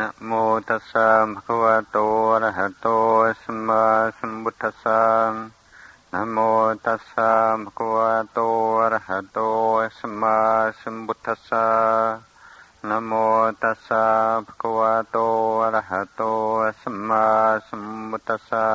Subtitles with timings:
[0.00, 0.32] นะโม
[0.68, 1.98] ตัสสะภะคะวะโต
[2.32, 2.88] อะระหะโต
[3.42, 3.84] สัมมา
[4.18, 5.02] สัมพุทธัสสะ
[6.12, 6.38] นะโม
[6.86, 7.30] ตัสสะ
[7.62, 8.40] ภะคะวะโต
[8.82, 9.40] อะระหะโต
[9.98, 10.38] สัมมา
[10.80, 11.66] สัมพุทธัสสะ
[12.88, 13.12] นะโม
[13.62, 14.06] ตัสสะ
[14.46, 15.18] ภะคะวะโต
[15.62, 16.22] อะระหะโต
[16.82, 17.26] สัมมา
[17.68, 18.68] สัมพุทธัสสะ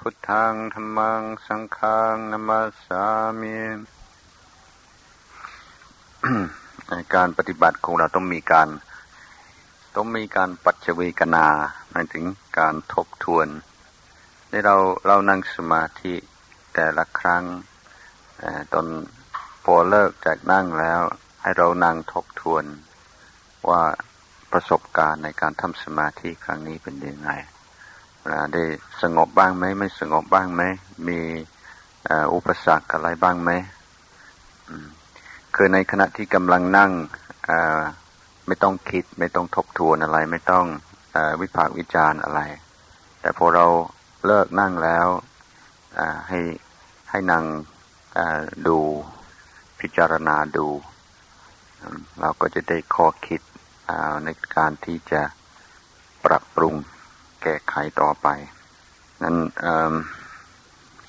[0.00, 2.50] พุทธังธรรมังสังฆังนัม
[2.86, 3.02] สา
[3.40, 3.58] มิ
[7.14, 8.68] การปฏิบัติของเราต้องมีการ
[9.96, 11.46] ต้องมีการปัจเจเวกนา
[11.90, 12.24] หมายถึง
[12.58, 13.48] การทบทวน
[14.50, 16.14] ในเราเรานั่งสมาธิ
[16.74, 17.44] แต่ละครั้ง
[18.72, 18.86] ตอน
[19.64, 21.00] พอเลิกจากนั่งแล้ว
[21.42, 22.64] ให้เรานั่งทบทวน
[23.68, 23.82] ว่า
[24.52, 27.30] ประสบการณ์ในการทำสมาธิครั้งนี้เป็นยังไง
[28.52, 28.62] ได้
[29.02, 30.62] สงบบ้างไหมไม่สงบบ้างไหม
[31.08, 31.20] มี
[32.34, 33.50] อุปสรรคอะไรบ้างไหม
[35.54, 36.90] คือในขณะที่กำลังนั่ง
[38.46, 40.66] ไม่ต้องคิด ไม่ต้องทบทวนอะไร ไม่ต้อง
[41.14, 42.40] อวิพากษ์วิจารณ์อะไร
[43.20, 43.66] แต่พอเรา
[44.26, 45.08] เลิกนั่งแล้ว
[46.28, 46.40] ให้
[47.10, 47.44] ให้นั่ง
[48.66, 48.78] ดู
[49.80, 50.68] พิจารณาดู
[52.20, 53.40] เราก็จะได้ข้อคิด
[54.24, 55.22] ในการที่จะ
[56.24, 56.74] ปรับปรุง
[57.42, 58.28] แก้ไขต่อไป
[59.22, 59.36] นั้น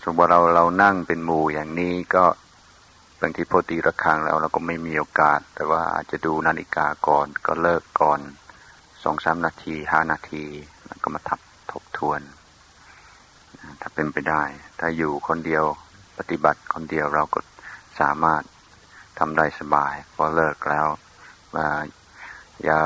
[0.03, 2.25] สมมติเราเรานั่งเป็นหมู่อย่างนี้ก็
[3.21, 8.19] บางทีพอตีระฆังแล้วเราก็ไม่มีโอกาส แต่ว่าอาจจะดูนาฬิกาก่อนก็เลิกก่อน
[9.03, 10.43] สองสามนาทีห้านาที
[10.85, 11.39] แล้วก็มาทับ
[11.71, 12.21] ทบทวน
[13.81, 14.43] ถ้าเป็นไปได้
[14.79, 15.65] ถ้าอยู่คนเดียว
[16.17, 17.39] ปฏิบัติคนเดียวเราก็
[18.01, 18.43] สามารถ
[19.19, 20.88] ทำได้สบาย พอเลิกแล้ว
[22.63, 22.77] อย่า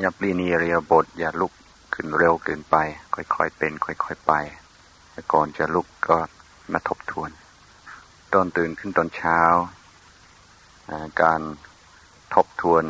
[0.00, 1.52] อย่าปลีนีเรียบท อย่าลุก
[1.94, 2.76] ขึ้นเร็วเกินไป
[3.14, 4.32] ค่อยๆเป็น ค่อย ๆ ไป
[5.32, 6.16] ก่อนจะลุกก็
[6.72, 7.30] มาทบทวน
[8.34, 9.40] ตอนตื่นขึ้นตอนเช้า
[11.22, 11.40] การ
[12.34, 12.84] ทบทวน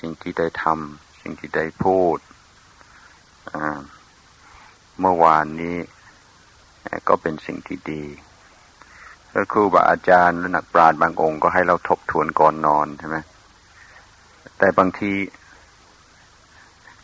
[0.00, 2.18] สิ่งที่ได้ทำสิ่งที่ได้พูด
[5.00, 5.76] เมื่อวานนี้
[7.08, 8.04] ก็เป็นสิ่งที่ดี
[9.32, 13.16] ก็ครูบาอาจารย์หรือนักปราชญ์บางองค์ก็ให้เราทบทวนก่อนนอนใช่ไหม
[14.58, 15.12] แต่บางที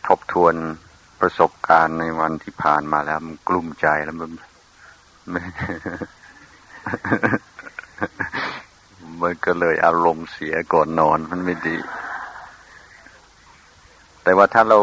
[0.07, 0.53] ทบทวน
[1.19, 4.31] ประสบการณ์ในวันที่ผ่านมาแล้วมันกลุ้มใจแล้วมัน
[9.21, 11.77] มันก็เลยอารมณ์เสียก่อนนอนมันไม่ดี
[14.23, 14.79] แต่ว่าถ้าเรา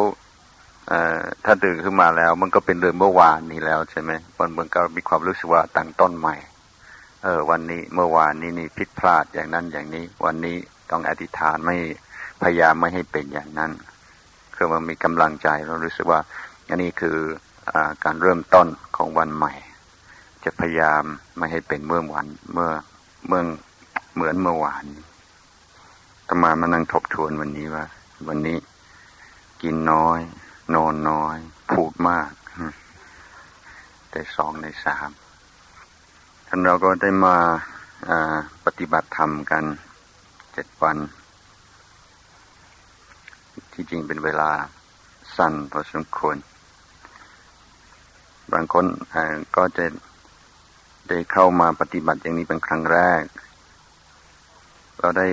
[1.45, 6.37] ถ้าตื่นขึ้นมาแล้ว มันก็เป็นเรื่องเมื่อวานนี้แล้วใช่ไหมมันมันก็มีความรู้สึกว่าตั้งต้นใหม่
[7.23, 10.57] เออ วันนี้เมื่อวานนี้นี่ผิดพลาดอย่างนั้นอย่างนี้ วันนี้
[10.91, 11.77] ต้องอธิษฐานไม่
[12.43, 13.73] พยายามไม่ให้เป็นอย่างนั้น
[14.57, 16.21] คือมันมีกำลังใจเรารู้สึกว่า
[16.69, 17.17] อันนี้คือ
[17.71, 17.73] อ
[18.05, 18.67] การเริ่มต้น
[18.97, 19.53] ของวันใหม่
[20.45, 21.05] จะพยายาม
[21.37, 22.71] ไม่ให้เป็นเมื่อวัน เมื่อ
[23.27, 23.43] เมื่อ
[24.15, 24.85] เหมือนเมื่อวาน
[26.29, 27.85] ตมามานั่งทบทวนวันนี้ว่า
[28.29, 28.59] วันนี้
[29.63, 30.21] กินน้อย
[30.75, 31.37] นอนน้อย
[31.73, 32.31] พูดมาก
[34.11, 35.11] แต่สองในสาม
[36.47, 37.37] ท่านเราก็ได้มา
[38.65, 39.65] ปฏิบัติธรรมกัน
[40.53, 40.97] เจ็ดวัน
[43.73, 44.51] ที่จริงเป็นเวลา
[45.37, 46.37] สั้นพอสมควร
[48.53, 48.87] บางคน
[49.57, 49.85] ก็จะ
[51.09, 53.23] ได้เข้ามาปฏิบัติอย่างนี้เป็นครั้งแรก
[55.01, 55.29] ก็ได้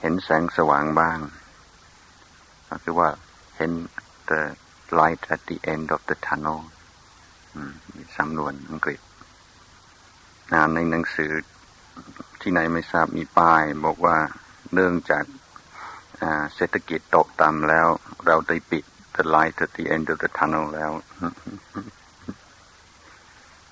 [0.00, 1.18] เห็นแสงสว่างบ้าง
[2.68, 3.10] ก็คือว่า
[3.56, 3.72] เห็น
[4.30, 4.42] the
[4.98, 6.60] light at the end of the tunnel
[7.94, 9.00] มีสำนวนอังกฤษ
[10.52, 11.32] นาในหนังสือ
[12.40, 14.16] ที่ไหนไม่ทราบมีป้ายบอกว่า
[14.74, 15.24] เนื่องจาก
[16.54, 17.86] เศรษฐกิจตกต่ำแล้ว
[18.26, 18.84] เราได้ปิด
[19.16, 20.90] the light at the end of the tunnel แล้ว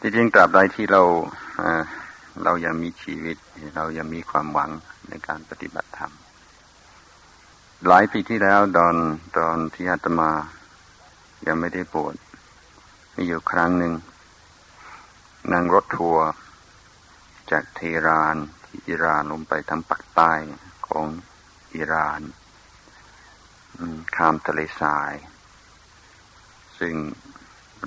[0.06, 1.02] จริงๆตราบใดที่เรา
[2.44, 3.36] เรายังมีชีวิต
[3.76, 4.70] เรายังมีความหวัง
[5.08, 6.12] ในการปฏิบัติธรรม
[7.86, 8.96] หลายปีที่แล้วตอน
[9.38, 10.32] ตอนที่อาตมา
[11.46, 12.14] ยังไม่ได้ปวด
[13.14, 13.94] มีอยู่ครั้งหนึ่ง
[15.52, 16.26] นั่งรถทัวร์
[17.50, 20.32] จากเทรานที่อิรานลงไปทางปากใต้
[20.88, 21.06] ของ
[21.74, 22.22] อิราน
[24.16, 25.14] ข้ามทะเลทราย
[26.78, 26.94] ซึ่ง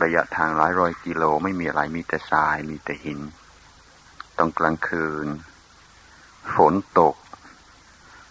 [0.03, 3.19] ระยะทางหลายร้อยกิโลไม่มีอะไรมีแต่ทรายมีแต่หิน
[4.37, 5.27] ตอนกลางคืน
[6.53, 7.15] ฝนตก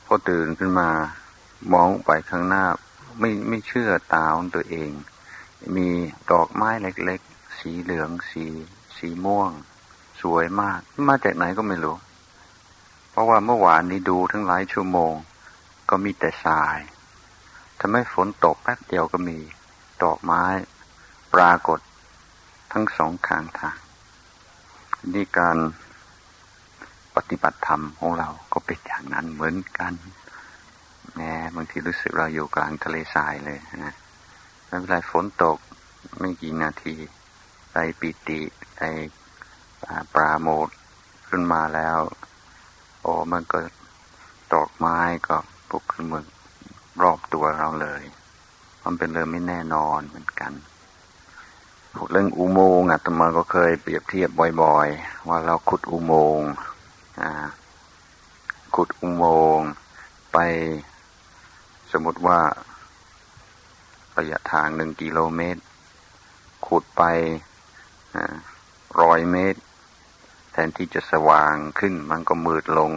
[0.07, 0.91] พอตื่นขึ้นมา
[1.73, 2.65] มองไปข้างหน้า
[3.19, 4.91] ไม่ไม่เชื่อตาของตัวเอง
[5.77, 5.89] มี
[6.33, 8.47] ดอกไม้เล็กๆ สีเหลืองสี
[8.97, 9.51] สีม่วง
[10.21, 11.97] สวยมาก มาจากไหนก็ไม่รู้
[13.11, 15.15] เพราะว่าเมื่อวานนี้ดูทั้งหลายชั่วโมง
[15.91, 16.79] ก็มีแต่ทราย
[17.81, 19.39] ทำให้ฝนตกแป๊บเดียวก็มี
[20.03, 20.45] ดอกไม้
[21.37, 21.81] ปรากฏ
[22.73, 23.79] ทั้งสองข้างทาง
[25.12, 25.59] นี่การ
[27.17, 29.93] ปฏิบัติธรรมของเราก็เป็นอย่างนั้นเหมือนกัน
[31.12, 31.21] แหม
[31.55, 33.94] บางทีรู้สึกเราอยู่กลางทะเลทรายเลยนะ
[34.67, 35.59] ไม่เป็นไรฝนตก
[36.19, 36.94] ไม่กี่นาที
[37.73, 38.41] ไปปิติ
[38.77, 38.81] ไป
[40.15, 40.69] ปราโมท
[41.29, 41.99] ขึ้นมาแล้ว
[43.00, 43.59] โอ้มันก็
[44.53, 44.99] ดอกไม้
[45.29, 45.37] ก็
[45.71, 46.27] ปุกขึ้นมือ
[47.03, 48.03] รอบตัวเราเลย
[48.85, 50.53] มันเป็นเรื่องไม่แน่นอนเหมือนกัน
[51.97, 54.31] พูดเรื่องอุโมงค์อาตมาก็เคยเปรียบเทียบ
[54.63, 56.49] บ่อย ๆ ว่าเราขุดอุโมงค์
[58.77, 59.25] ขุดอุโม
[59.57, 59.67] งค์
[60.33, 60.39] ไป
[61.93, 62.41] สมมติว่า
[64.19, 65.63] ระยะทางหนึ่งกิโลเมตร
[66.67, 67.03] ขุดไป
[69.01, 69.61] ร้อยเมตร
[70.53, 72.93] แทนที่จะสว่างขึ้นมันก็มืดลง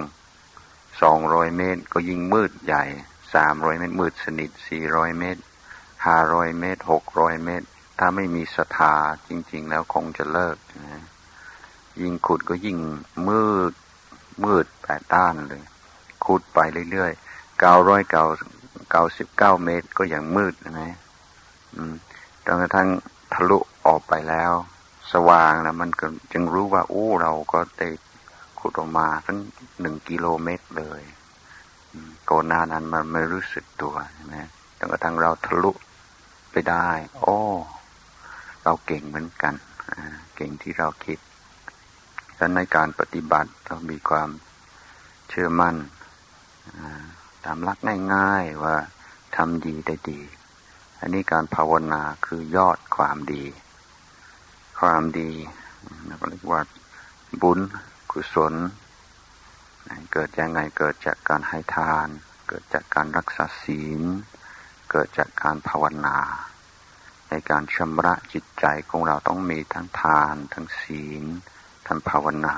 [1.02, 2.84] สองร้อยเมตร ก็ยิ่งมืดใหญ่
[3.34, 5.42] สามร้อยเมตร มืดสนิทสี่ร้อยเมตร
[6.06, 7.68] ห้าร้อยเมตรหกร้อยเมตร
[8.00, 8.94] ถ้าไม่มีศรัทธา
[9.28, 11.04] จริง ๆ แล้วคงจะเลิกนะ
[12.02, 12.78] ยิ่งขุดก็ยิ่ง
[13.30, 13.74] มืด
[14.44, 15.64] มืดแปดด้านเลย
[16.26, 16.60] ขุดไป
[16.92, 18.26] เรื่อยๆเก้าร้อยเก้า
[18.90, 20.96] เก้าสิบเก้าเมตรก็ยังมืดนะ
[22.46, 22.90] จนกระทั่ง
[23.34, 24.54] ทะลุออกไปแล้ว
[25.12, 27.90] สว่างแล้วมันก็จึงรู้ว่าโอ้เราก็ได้
[28.60, 29.40] ขุดออกมาทั้ง
[29.82, 31.02] หนึ่งกิโลเมตรเลย
[32.30, 33.96] ก่อนหน้านั้นมันไม่รู้สึกตัว
[34.34, 35.72] นะจนกระทั่งเราทะลุ
[36.52, 36.88] ไปได้
[37.22, 37.40] โอ้
[38.72, 39.56] เราเก่งเหมือนกัน
[40.36, 41.20] เก่งที่เราคิด
[42.38, 44.30] และในการปฏิบัติเรามีความ
[45.30, 45.76] เชื่อมั่น
[47.46, 47.78] ตามลัก
[48.14, 48.76] ง่ายๆว่า
[49.36, 50.22] ทำดีได้ดี
[51.00, 53.46] อันนี้การภาวนาคือยอดความดี
[54.80, 55.32] ความดี
[56.06, 56.62] เราเรียกว่า
[57.42, 57.60] บุญ
[58.12, 58.54] กุศล
[60.14, 62.08] เกิดยังไงเกิดจากการให้ทาน
[62.48, 64.02] เกิดจากการรักษาศีล
[64.92, 66.18] เกิดจากการภาวนา
[67.30, 71.24] ในการชำระจิตใจของเราต้องมีทั้งทาน ทั้งศีล
[71.88, 72.56] ทั้งภาวนา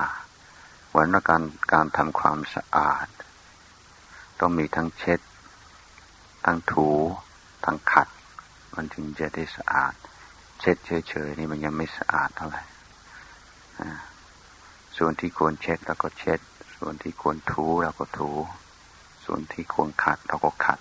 [0.88, 1.42] เหมือนการ
[1.72, 3.06] การทำความสะอาด
[4.40, 5.20] ต้องมีทั้งเช็ด
[6.44, 6.88] ทั้งถู
[7.64, 8.08] ทั้งขัด
[8.74, 9.94] มันถึงจะได้สะอาด
[10.60, 10.76] เช็ด
[11.08, 12.62] เฉยๆนี่มันยังไม่สะอาดเท่าไหร่
[14.98, 16.40] ส่วนที่ควรเช็ดเราก็เช็ด
[16.76, 18.30] ส่วนที่ควรถูเราก็ถู
[19.24, 20.78] ส่วนที่ควรขัดเราก็ขัด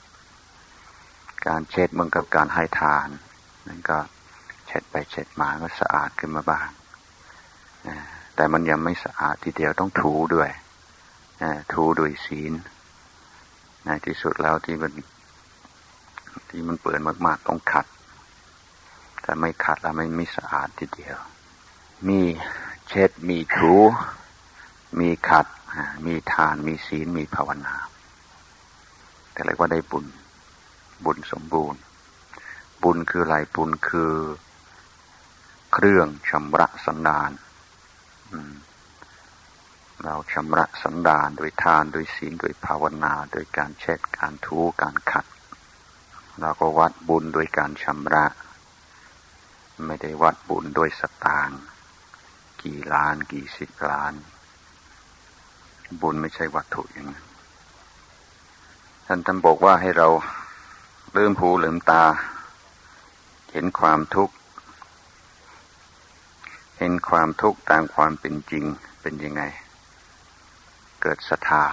[1.48, 3.08] การเช็ดมันกับการให้ทาน
[3.68, 3.98] นั่นก็
[4.68, 6.70] เช็ดไปเช็ดมาก็สะอาดขึ้นมาบ้าง
[8.36, 10.50] แต่มันยังไม่สะอาดทีเดียวต้องถูด้วย
[11.74, 12.54] ถูด้วยศีล
[13.86, 14.92] ในที่สุดแล้วที่มัน
[16.50, 17.86] ที่มันเปิดมาก ๆ ต้องขัด
[19.22, 21.18] แต่ไม่ขัดแล้วไม่ไม่สะอาดทีเดียว
[22.08, 22.22] มี
[22.88, 23.76] เช็ดมีถู
[25.00, 25.48] มีขัด
[26.06, 27.76] มีทาน มีศีล มีภาวนา
[29.32, 30.06] แต่เรียกว่าได้บุญ
[31.06, 31.82] บุญสมบูรณ์
[32.84, 34.14] บุญคืออะไรบุญคือ
[35.74, 37.32] เครื่องชำระสันดาน
[40.04, 45.26] เราชำระสันดานโดยทานโดยศีลโดยภาวนา โดยการเช็ดการทูการขัด
[46.40, 48.26] เราก็วัดบุญโดยการชำระ
[49.86, 51.62] ไม่ได้วัดบุญโดยสตางค์
[52.64, 54.14] กี่ล้านกี่สิบล้าน
[56.02, 57.26] บุญไม่ใช่วัตถุอย่างนั้น
[59.06, 60.08] ท่านท่านบอกว่าให้เรา
[61.14, 62.04] เริ่มหูลืมตา
[63.52, 64.36] เห็นความทุกข์
[66.78, 68.66] เห็นความทุกข์ตามความเป็นจริง
[69.02, 69.44] เป็นยังไง
[71.02, 71.66] เกิดศรัทธา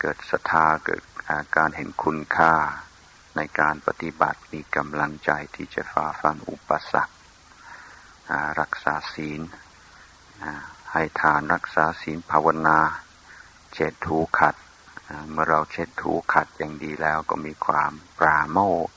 [0.00, 2.52] เกิดศรัทธาเกิดอาการเห็นคุณค่า
[3.36, 7.14] ในการปฏิบัติมีกำลังใจที่จะฝ่าฟันอุปสรรค
[8.60, 9.40] รักษาศีล
[10.92, 12.78] ให้ทานรักษาศีลภาวนา
[13.72, 14.54] เช็ดถูขัด
[15.30, 18.88] เมื่อเราเช็ดถูขัดอย่างดีแล้วก็มีความปราโมท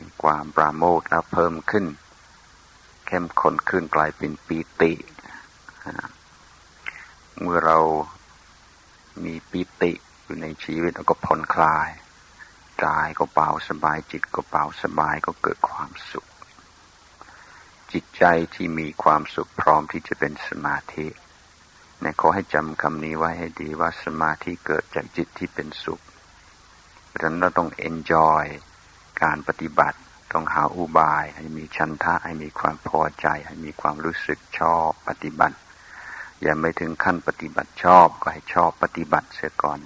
[0.00, 1.86] มีความปราโมทแล้วเพิ่มขึ้น
[3.06, 4.92] เข้มข้นขึ้นกลายเป็นปีติ
[7.40, 7.78] เมื่อเรา
[9.24, 9.92] มีปีติ
[10.24, 11.88] อยู่ในชีวิตแล้วก็ผ่อนคลาย
[12.84, 16.26] กายก็เบาสบายจิตก็เบาสบายก็เกิดความสุข
[17.92, 21.06] จิตใจที่มีความสุขพร้อมที่จะเป็นสมาธิ
[22.02, 26.00] นะขอให้จำคำนี้ไว้ให้ดีว่าสมาธิเกิดจากจิตที่เป็นสุข
[27.06, 28.44] เพราะฉะนั้นเราต้องเอนจอย
[29.22, 29.98] การปฏิบัติ
[30.32, 35.56] ต้องหาอุบายให้มีชันทะให้มีความพอใจ ให้มีความรู้สึกชอบปฏิบัติ
[36.42, 39.80] อย่าไม่ถึงขั้นปฏิบัติชอบก็ให้ชอบปฏิบัติเสียก่อน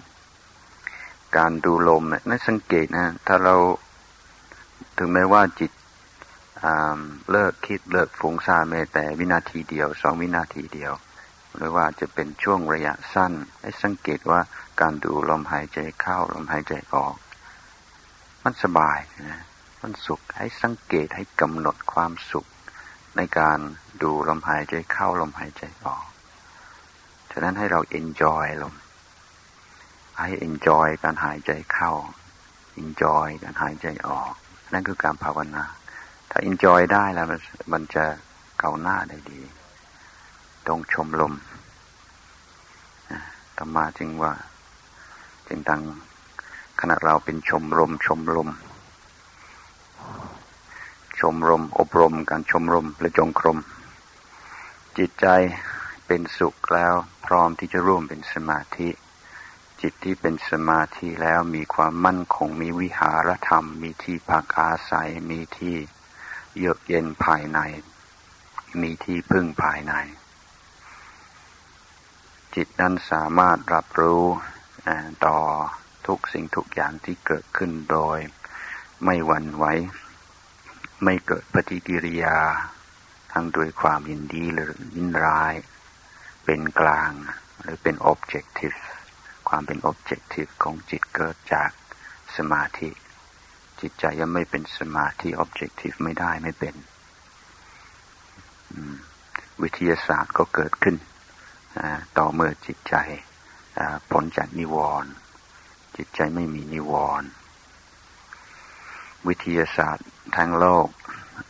[1.37, 3.57] การดูลมนะสังเกตนะถ้าเรา
[4.99, 5.71] ถึงแม้ว่าจิต
[7.31, 10.93] เลิกคิดเลิกฟุ้งซ่านแม้แต่วินาทีเดียวสองวินาทีเดียว
[11.57, 14.41] หรือว่าจะเป็นช่วงระยะสั้นให้สังเกตว่า
[14.81, 17.15] การดูลมหายใจเข้าลมหายใจออก
[18.45, 18.99] มันสบาย
[19.31, 19.43] นะ
[19.83, 22.47] มันสุขให้สังเกตให้กำหนดความสุข
[23.17, 23.59] ในการ
[24.03, 26.05] ดูลมหายใจเข้าลมหายใจออก
[27.31, 28.75] ฉะนั้นให้เราเอนจอยลม
[30.19, 31.93] ให้ enjoy การหายใจเข้า
[32.83, 34.33] enjoy การหายใจออก
[34.73, 35.65] นั่นคือการภาวนา
[36.31, 37.27] ถ้า enjoy ได้แล้ว
[37.73, 38.05] มันจะ
[38.59, 39.41] เกาหน้าได้ดี
[40.69, 41.35] ต้องชมลม
[43.59, 44.33] ธรรมาจึงว่า
[45.49, 45.83] จึงตั้ง
[46.85, 48.51] ขณะเราเป็นชมรมชมรม
[51.19, 53.59] ชมรม อบรมการชมรมหรือจงกรม
[54.99, 55.27] จิตใจ
[56.07, 56.95] เป็นสุขแล้ว
[57.27, 58.89] พร้อมที่จะร่วมเป็นสมาธิ
[59.81, 65.77] จิตที่เป็นสมาธิแล้วมีความมั่นคงมีวิหารธรรม มีที่พักอาศัยมีที่
[66.57, 67.59] เยือกเย็นภายใน
[68.81, 69.95] มีที่พึ่งภายใน
[72.55, 74.25] จิตนั้นสามารถรับรู้
[75.27, 75.39] ต่อ
[76.07, 78.19] ทุกสิ่งทุกอย่างที่เกิดขึ้นโดย
[79.05, 79.65] ไม่หวั่นไหว
[81.05, 82.39] ไม่เกิดปฏิกิริยา
[83.33, 85.55] ทั้งโดยความยินดีหรือยินร้าย
[86.45, 87.13] เป็นกลาง
[87.61, 88.79] หรือเป็น objective
[89.49, 91.71] ความเป็น objective ของจิตเกิดจาก
[92.37, 92.91] สมาธิ
[93.81, 96.75] จิตใจยังไม่เป็นสมาธิ objective ไม่ได้ไม่เป็น
[99.63, 100.97] วิทยาศาสตร์ก็เกิดขึ้น
[102.19, 102.95] ต่อเมื่อจิตใจ
[104.11, 105.13] พ้นจากนิวรณ์
[105.97, 107.29] จิตใจไม่มีนิวรณ์
[109.29, 110.89] วิทยาศาสตร์ทั้งโลก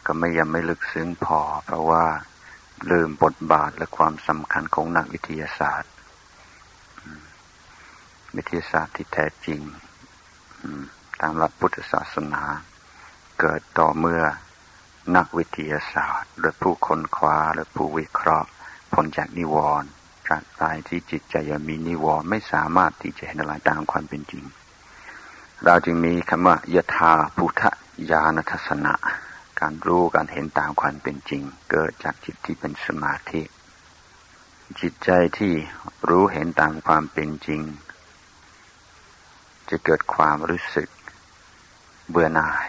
[0.06, 2.04] ก็ไม่ยังไม่ลึกซึ้งพอ เพราะว่า
[2.90, 5.92] ลืมบทบาทและความสำคัญของนักวิทยาศาสตร์
[8.36, 9.60] วิทยาศาสตร์ที่แท้จริง
[11.20, 12.42] ตามหลักพุทธศาสนา
[13.40, 14.22] เกิดต่อเมื่อ
[15.16, 18.48] นักวิทยาศาสตร์ หรือผู้ค้นคว้าหรือผู้วิเคราะห์
[18.92, 19.90] พ้นจากนิวรณ์
[20.32, 24.44] จากใจที่จิตใจยังมีนิวรณ์ไม่สามารถที่จะเห็นอะไรตามความเป็นจริง
[25.64, 27.62] เราจึงมีคำว่ายถาพุทธ
[28.10, 28.94] ญาณทัศนะ
[29.60, 33.42] การรู้การเห็นตามความเป็นจริง เกิดจากจิตที่เป็นสมาธิ
[34.80, 35.54] จิตใจที่
[36.08, 37.62] รู้เห็นตามความเป็นจริง
[39.68, 40.88] จะเกิดความรู้สึก
[42.10, 42.66] เบื่อหน่าย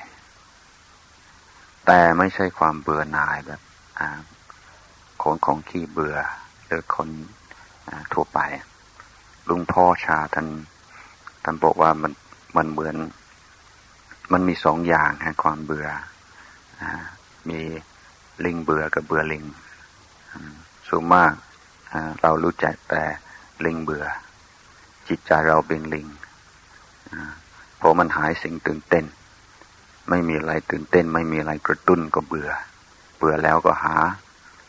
[1.86, 3.62] แต่ไม่ใช่ความเบื่อหน่ายแบบ
[5.24, 6.18] คนของขี้เบื่อ
[6.66, 7.10] หรือคน
[8.14, 8.40] ทั่วไป
[9.50, 10.48] ลุงพ่อชาท่าน
[11.44, 12.12] ท่านบอกว่ามัน
[12.58, 12.96] มันเหมือน
[14.34, 15.88] มันมีสองอย่างฮะความเบื่อ
[16.82, 16.84] อ
[17.50, 17.60] มี
[18.46, 19.46] ลิงเบื่อกับเบื่อลิง
[20.90, 21.34] สูงมาก
[22.22, 23.04] เรารู้จักแต่
[23.66, 24.06] ลิงเบื่อ
[25.08, 26.08] จิตใจเราเป็นลิง
[27.82, 29.06] พอมันหายสิ่งตื่นเต้น
[30.10, 32.50] ไม่มีอะไรตื่นเต้น ไม่มีอะไรกระตุ้นก็เบื่อ
[33.18, 33.96] เบื่อแล้วก็หา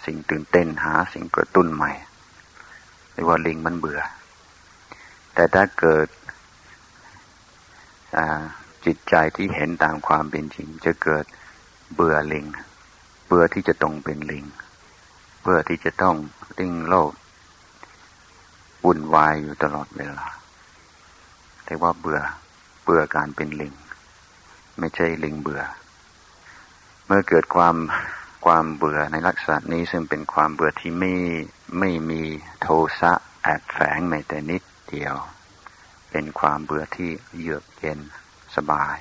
[0.07, 1.93] สิ่งตื่นเต้นหาสิ่งกระตุ้นใหม่
[3.15, 4.01] เรียกว่าลิงมันเบื่อ
[5.35, 6.09] แต่ถ้าเกิด
[8.85, 11.25] จิตใจที่เห็นตามความเป็นจริง จะเกิด
[11.95, 12.47] เบื่อลิง
[13.27, 14.45] เบื่อที่จะต้องเป็นลิง
[15.43, 16.17] เบื่อที่จะต้อง
[16.59, 17.13] ลิงโลก
[18.85, 20.27] วุ่นวายอยู่ตลอดเวลา
[21.65, 22.21] แต่ว่าเบื่อ
[22.85, 23.75] เบื่อการเป็นลิง
[24.79, 25.63] ไม่ใช่ลิงเบื่อ
[27.07, 27.77] เมื่อเกิดความ
[28.45, 31.15] ความเบื่อในลักษณะนี้ซึ่งเป็นความเบื่อที่ไม่
[31.79, 32.23] ไม่มี
[32.61, 32.69] โท
[33.01, 35.17] สะแอบแฝงแม้แต่นิดเดียว
[36.11, 37.99] เป็นความเบื่อที่เยือกเย็น
[38.57, 38.97] สบาย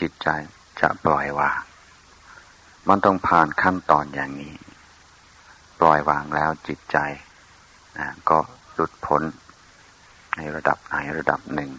[0.00, 0.28] จิตใจ
[0.80, 1.60] จะปล่อยวาง
[2.88, 4.56] มันต้องผ่านขั้นตอนอย่างนี้
[5.80, 6.96] ปล่อยวางแล้วจิตใจ
[8.30, 8.38] ก็
[8.74, 9.22] หลุดพ้น
[10.36, 11.70] ในระดับไหนระดับหนึ่ง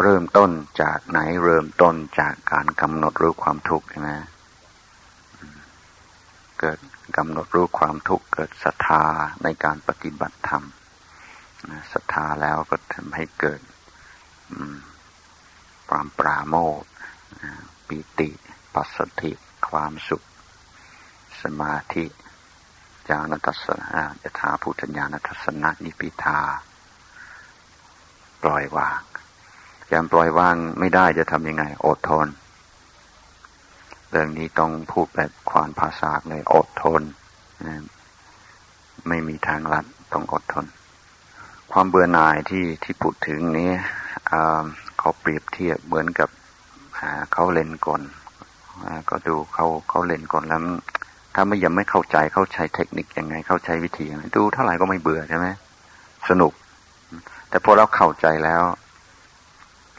[0.00, 0.50] เริ่มต้น
[0.82, 4.10] จากไหนเริ่มต้นจากการกำหนดรู้ความทุกข์ใช่ไหม
[6.60, 6.78] เกิด
[7.16, 9.04] กำหนดรู้ความทุกข์เกิดศรัทธา
[9.42, 10.64] ในการปฏิบัติธรรม
[11.92, 13.60] ศรัทธาแล้วก็ทำให้เกิด
[15.90, 16.84] ความปราโมท
[17.88, 18.30] ปิติ
[18.74, 19.32] ปัสสติ
[19.70, 20.22] ความสุข
[21.42, 22.04] สมาธิ
[23.08, 26.40] ญาณทัศนะยถาพุทธญาณทัศนะนิพิทา
[28.42, 29.00] ปล่อยวาง
[29.92, 32.26] ยังปล่อยวางไม่ได้จะทำยังไง อดทน
[34.10, 37.02] เรื่องนี้ต้องพูดแบบควานภาษาเลยอดทน
[39.08, 40.66] ไม่มีทางลัดต้องอดทน
[41.72, 43.70] ความเบื่อหน่ายที่ที่พูดถึงนี้
[44.98, 46.28] เขาเปรียบเทียบเหมือนกับ
[47.32, 48.02] เขาเล่นกล
[49.10, 50.60] ก็ดูเขาเขาเล่นกลแล้ว
[51.34, 55.46] ถ้าไม่ยังไม่เข้าใจเขาใช้เทคนิคยังไง เขาใช้วิธียังไงดูเท่าไหร่ก็ไม่เบื่อใช่ไหม
[56.28, 56.52] สนุก
[57.48, 58.62] แต่พอเราเข้าใจแล้ว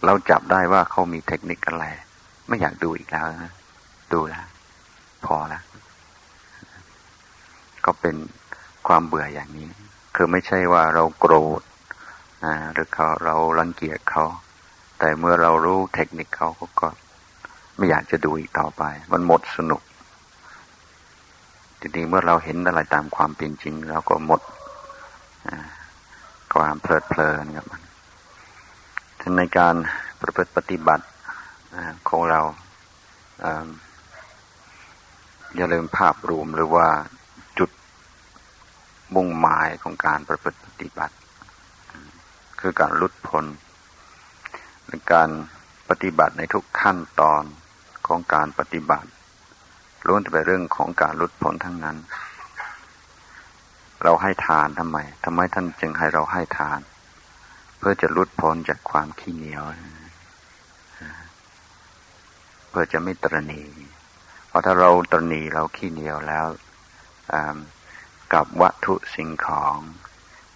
[0.05, 1.85] เราจับได้ว่าเขามีเทคนิคอะไร
[2.47, 3.53] ไม่อยากดูอีกแล้วนะ
[4.13, 4.45] ดูแล้ว
[5.25, 5.63] พอแล้ว
[7.85, 8.15] ก็เป็น
[8.87, 9.69] ความเบื่ออย่างนี้
[10.15, 11.61] คือไม่ใช่ว่าเราโกรธ
[12.73, 14.25] หรือเขาเรารังเกียจเขา
[14.99, 16.49] แต่เมื่อเรารู้เทคนิคเขา
[16.81, 16.87] ก็
[17.77, 19.81] ไม่อยากจะดูอีกต่อไป มันหมดสนุก
[21.79, 24.41] ทีนี้เมื่อเราเห็นอะไรตามความเป็นจริงเราก็หมด
[26.55, 27.80] ความเพลิดเพลินกับมัน
[29.37, 29.75] ในการ
[30.21, 31.05] ประพฤติปฏิบัติ
[32.09, 32.41] ของเรา
[35.55, 36.87] อย่าลืมภาพรวมหรือว่า
[37.59, 37.69] จุด
[39.15, 41.15] มุ่งหมายของการประพฤติปฏิบัติ
[42.59, 43.45] คือการลุดพ้น
[44.87, 45.29] ในการ
[45.89, 47.43] ปฏิบัติในทุกขั้นตอน
[48.07, 49.09] ของการปฏิบัติ
[50.07, 51.97] ล้วนจะเป็นเรื่องของการลุดพ้นทั้งนั้น
[54.03, 56.79] เราให้ทานทำไมทำไมท่านจึงให้เราให้ทาน
[57.81, 59.63] เพื่อจะลุดพ้นจากความขี้เหนียว
[62.69, 63.63] เพื่อจะไม่ตรณี
[64.47, 66.47] เพราะถ้าเราตรณีเราขี้เหนียวแล้ว
[68.33, 69.75] กับวัตถุสิ่งของ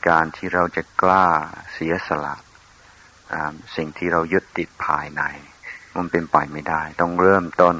[0.09, 1.27] การที่เราจะกล้า
[1.73, 2.35] เสียสละ
[3.75, 5.23] สิ่งที่เรายึดติดภายใน
[5.95, 7.75] มันเป็นไปไม่ได้ ต้องเริ่มต้น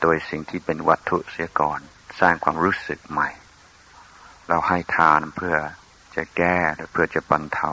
[0.00, 1.80] โดยสิ่งที่เป็นวัตถุเสียก่อน
[2.20, 3.30] สร้างความรู้สึกใหม่
[4.48, 5.56] เราให้ทานเพื่อ
[6.16, 6.56] จะแก้
[6.90, 7.70] เพื่อจะบรรเทา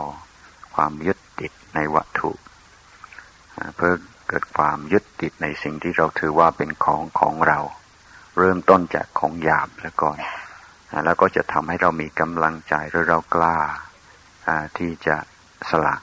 [0.76, 2.32] ความยึดติดในวัตถุ
[3.76, 3.94] เพื่อ
[4.28, 7.60] เกิดความยึดติดในสิ่งที่เราถือว่าเป็นของของเรา
[8.38, 10.18] เริ่มต้นจากของหยาบแล้วก่อน
[11.06, 13.58] แล้วก็จะทำให้เรามีกำลังใจหรือเรากล้า
[14.78, 15.18] ที่จะ
[15.70, 15.96] สละ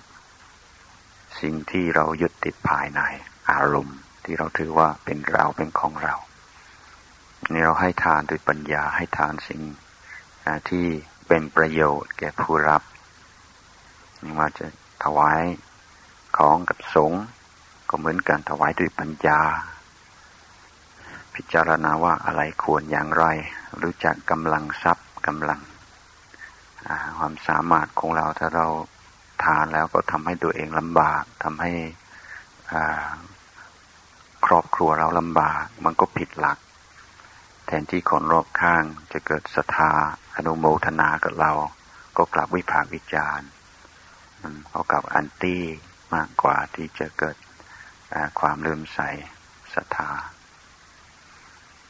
[1.40, 3.00] สิ่งที่เรายึดติดภายใน
[3.50, 6.14] อารมณ์ที่เราถือว่าเป็นเราเป็นของเรา
[7.52, 9.60] นี่เราให้ทานด้วยปัญญาให้ทานสิ่ง
[10.68, 10.86] ที่
[11.28, 12.82] เป็นประโยชน์แก่ผู้รับ
[14.38, 14.66] ว่าจะ
[15.04, 15.42] ถวาย
[16.36, 17.24] ของกับสงฆ์
[17.88, 19.40] ก็เหมือนกันถวายด้วยปัญญา
[21.34, 23.24] พิจารณาว่าอะไรควรอย่างไร
[23.82, 25.60] รู้จักกำลังทรัพย์กำลัง
[27.18, 28.66] ความสามารถของเราถ้าเรา
[29.44, 31.72] ทานแล้วก็ทำให้ตัวเองลำบากทำให้
[34.46, 36.58] ครอบครัวเราลำบาก มันก็ผิดหลัก
[37.66, 39.92] แทนที่คนรอบข้างจะเกิดศรัทธา
[40.36, 41.52] อนุโมทนากับเรา
[42.16, 43.48] ก็กลับวิพากษ์วิจารณ์
[44.68, 45.64] เขากับอันตี้
[46.14, 47.36] มากกว่าที่จะเกิด
[48.40, 49.00] ความลืมใส
[49.74, 50.10] ศรัทธา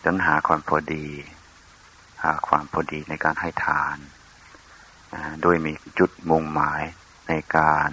[0.05, 1.07] จนหาความพอดี
[2.23, 3.97] หาความพอดีในการให้ทาน
[5.43, 6.83] โดยมีจุดมุ่งหมาย
[7.29, 7.91] ในการ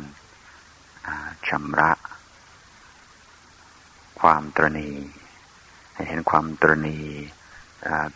[1.48, 1.92] ชำระ
[4.22, 4.92] ความตรณี
[5.94, 7.00] ให้เห็นความตรณี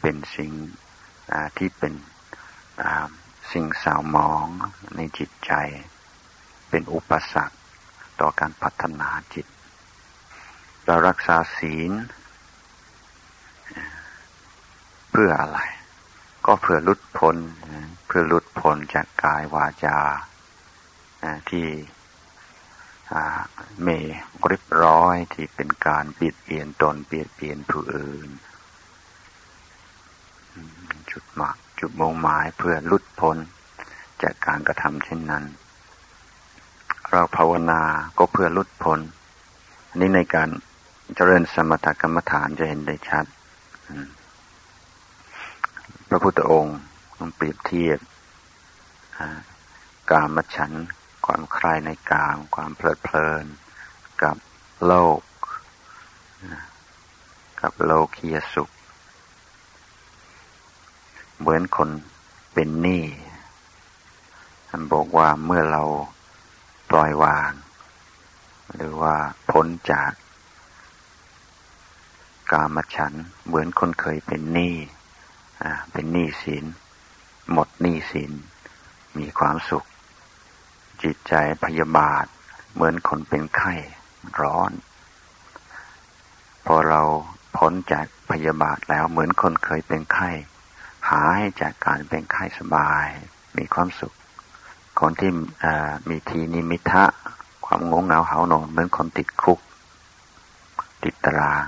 [0.02, 0.52] เป็นสิ่ง
[1.58, 1.94] ที่เป็น
[3.52, 4.46] สิ่งสาวมอง
[4.96, 5.52] ในจิตใจ
[6.70, 7.58] เป็นอุปสรรค
[8.20, 9.46] ต่อการพัฒนาจิต
[10.86, 11.92] เรารักษาศีล
[15.12, 15.60] เพื่ออะไร
[16.46, 17.38] ก็เพื่อลุดพ้น
[18.08, 19.98] เพื่อลุดพ้นจากกายวาจา
[21.50, 21.68] ที่
[23.84, 23.90] เม
[24.52, 28.30] รียบร้อยที่เป็นการเบียดเบียนตนเบียดเบียนผู้อื่น
[31.12, 33.38] จุดหมักจุดมุ่งหมายเพื่อลุดพ้น
[34.24, 35.44] จากการกระทำเช่นนั้น
[37.12, 37.82] เราภาวนา
[38.18, 39.00] ก็เพื่อลุดพ้น
[39.90, 40.50] อันนี้ในการ
[41.16, 43.26] เจริญสมถกรรมฐานจะเห็นได้ชัด
[46.08, 46.78] พระพุทธองค์
[47.18, 48.00] ต้องเปรียบเทียบ
[50.12, 50.72] กามฉัน
[51.26, 53.46] ความคลายในกาม ความเพลิดเพลิน
[54.24, 54.38] กับ
[54.86, 55.22] โลก
[57.62, 58.70] กับโลกียสุข
[61.40, 61.90] เหมือนคน
[62.54, 63.04] เป็นหนี้
[64.70, 65.84] ท่านบอกว่าเมื่อเรา
[66.90, 67.52] ปล่อยวาง
[68.76, 69.16] หรือว่า
[69.52, 70.12] พ้นจาก
[72.52, 73.14] กามฉัน
[73.46, 74.76] เหมือนคนเคยเป็นหนี้
[75.92, 76.66] เป็นหนี้สิน
[77.52, 78.32] หมดหนี้สิน
[79.18, 79.86] มีความสุข
[81.04, 81.34] จิตใจ
[81.66, 82.26] พยาบาท
[82.74, 83.74] เหมือนคนเป็นไข้
[84.42, 84.72] ร้อน
[86.66, 87.02] พอเรา
[87.58, 90.30] พ้นจากพยาบาทแล้วเหมือนคนเคยเป็นไข้
[91.10, 93.08] หายจากการเป็นไข้สบาย
[93.58, 94.14] มีความสุข
[95.00, 95.32] คนที่
[96.10, 97.06] มีทีนิมิทะ
[97.66, 99.60] ความงงเหงาเหานอนเหมือนคนติดคุก
[101.04, 101.68] ติดตาราง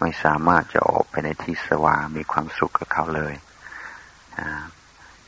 [0.00, 3.34] ไม่สามารถจะออกไปในที่สว่างมีความสุขกับเขาเลย
[4.38, 4.40] อ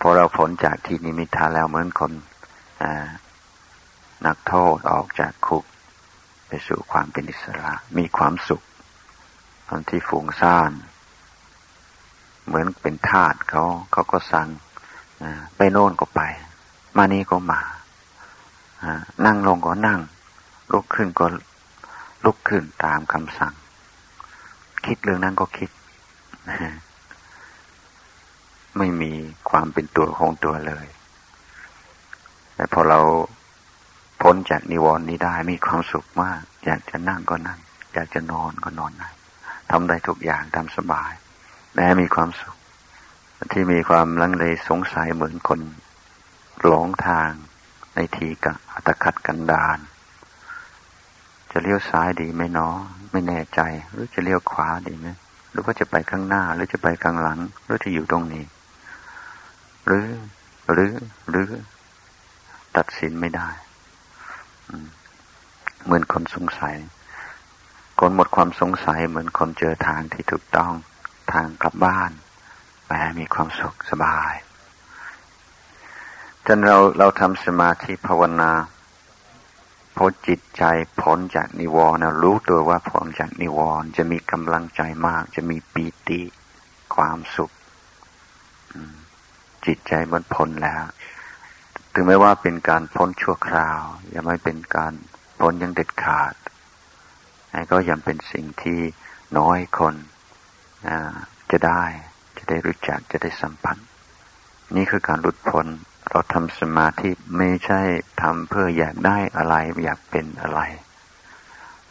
[0.00, 2.12] พอเราพ้นจากที่นิมิทะแล้วเหมือนคน
[4.26, 5.64] นักโทษออกจากคุก
[6.46, 8.62] ไปสู่ความเป็นอิสระ มีความสุข
[9.68, 10.72] ตอนที่ฝูงซ่าน
[12.46, 14.48] เหมือนเป็นทาสเขาเขาก็สั่ง
[15.56, 16.20] ไปโน่นก็ไป
[16.96, 17.60] มานี่ก็มา
[19.26, 20.00] นั่งลงก็นั่ง
[20.72, 21.26] ลุกขึ้นก็
[22.24, 23.54] ลุกขึ้นตามคำสั่ง
[24.86, 25.70] คิดเรื่องนั้นก็คิด
[28.78, 29.12] ไม่มี
[29.50, 30.86] ความเป็นตัวของตัวเลย
[32.54, 33.00] แต่พอเรา
[34.22, 37.58] พ้นจากนิวรณ์นี้ได้มีความสุขมาก อยากจะนั่งก็นั่ง
[37.94, 39.10] อยากจะนอนก็นอนได้
[39.70, 41.12] ทำได้ทุกอย่างทำสบาย
[41.74, 42.56] แม้มีความสุข
[43.52, 45.60] ที่มีความลังเลสงสัยเหมือนคน
[46.60, 47.30] หลงทาง
[47.94, 49.78] ในทีกะอัตคัดกันดาน
[51.50, 52.76] จะเลี้ยวซ้ายดีไหมเนาะ
[53.12, 55.08] ไม่แน่ใจ หรือจะเลี้ยวขวาดีไหม
[55.50, 58.44] หรือว่าจะไปข้างหน้า หรือจะไปข้างหลัง หรือจะอยู่ตรงนี้
[59.86, 60.06] หรือ
[60.72, 60.92] หรือ
[61.30, 61.48] หรือ
[62.76, 63.48] ตัดสินไม่ได้
[65.84, 66.76] เหมือนคนสงสัย
[68.00, 70.72] คนหมดความสงสัยเหมือนคนเจอทางที่ถูกต้อง
[71.32, 72.10] ทางกลับบ้าน
[72.90, 74.32] แหมมีความสุขสบาย
[76.46, 78.52] จนเราเราทำสมาธิภาวนา
[79.96, 80.62] พอจิตใจ
[81.00, 86.22] พ้นจากนิวรณ์รู้ตัวว่าพ้นจากนิวรณ์จะมีกำลังใจมาก จะมีปีติ
[86.94, 87.50] ความสุข
[89.66, 90.84] จิตใจมันพ้นแล้ว
[91.92, 93.80] ถึงแม้ว่าเป็นการพ้นชั่วคราว
[94.14, 94.92] ยังไม่เป็นการ
[95.40, 96.34] พ้นยังเด็ดขาด
[97.70, 98.80] ก็ยังเป็นสิ่งที่
[99.38, 99.94] น้อยคน
[101.50, 101.84] จะได้
[102.50, 103.76] ได้รู้จักจะได้สัมผัส
[104.76, 105.66] นี่คือการหลุดพ้น
[106.10, 107.82] เราทำสมาธิไม่ใช่
[108.22, 110.60] ทำเพื่ออยากได้อะไรอยากเป็นอะไร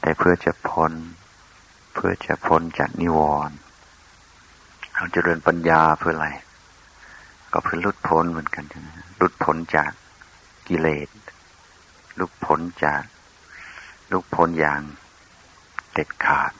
[0.01, 0.91] แต่เพื่อจะพ้น
[1.93, 3.19] เพื่อจะพ้นจากนิว
[3.49, 3.55] รณ์
[4.95, 6.29] เราจะเริญปัญญาเพื่ออะไร
[7.53, 9.91] ก็เพื่อหลุดพ้นเหมือนกันใช่ไหมหลุดพ้นจาก
[10.67, 11.09] กิเลส
[12.15, 13.03] หลุดพ้นจาก
[14.07, 14.81] หลุดพ้นอย่าง
[15.93, 16.51] เด็ดขาด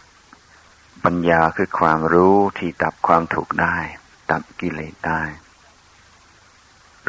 [1.06, 3.78] ปัญญาคือความรู้ที่ดับความถูกได้
[4.32, 5.22] ดับกิเลสได้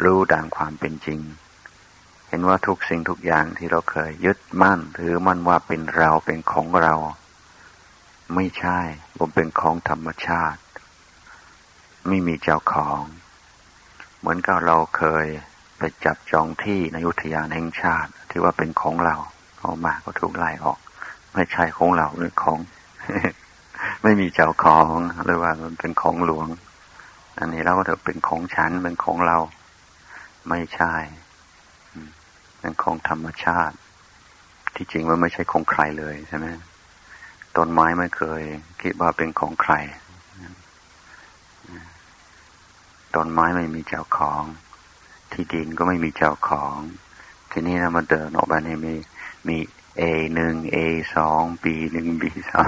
[0.03, 1.19] รู้ดังความเป็นจริง
[2.27, 6.95] เห็นว่าทุกสิ่งทุกอย่างที่เราเคยยึดมั่นถือมั่นว่าเป็นเราเป็นของเรา
[8.35, 8.79] ไม่ใช่
[9.17, 10.61] ผมเป็นของธรรมชาติ
[12.07, 13.01] ไม่มีเจ้าของ
[14.19, 15.25] เหมือนกับเราเคย
[15.77, 19.15] ไปจับจองที่ในอุทยานแห่งชาติ ที่ว่าเป็นของเรา
[19.59, 20.79] เอามาก็ถูกไล่ออก
[21.33, 22.59] ไม่ใช่ของเราหรือของ
[24.03, 24.87] ไม่มีเจ้าของ
[25.25, 26.47] หรือว่ามันเป็นของหลวง
[27.39, 29.37] อันนี้เราก็ถือเป็นของฉันเป็นของเรา
[30.49, 30.93] ไม่ใช่
[32.59, 33.75] เป็นของธรรมชาติ
[34.75, 36.47] ที่จริงมันไม่ใช่ของใครเลยใช่ไหม
[37.57, 38.41] ต้นไม้ไม่เคย
[38.81, 39.73] คิดว่าเป็นของใคร
[43.15, 44.43] ต้นไม้ไม่มีเจ้าของ
[45.31, 46.75] ที่ดินก็ไม่มีเจ้าของ
[47.51, 48.93] ทีนี้นะมาเดินออกมาเนี่ยมี
[49.47, 49.57] มี
[49.97, 50.01] เอ
[50.35, 50.77] หนึ่งเอ
[51.15, 52.67] สองบีหนึ่งบีสอง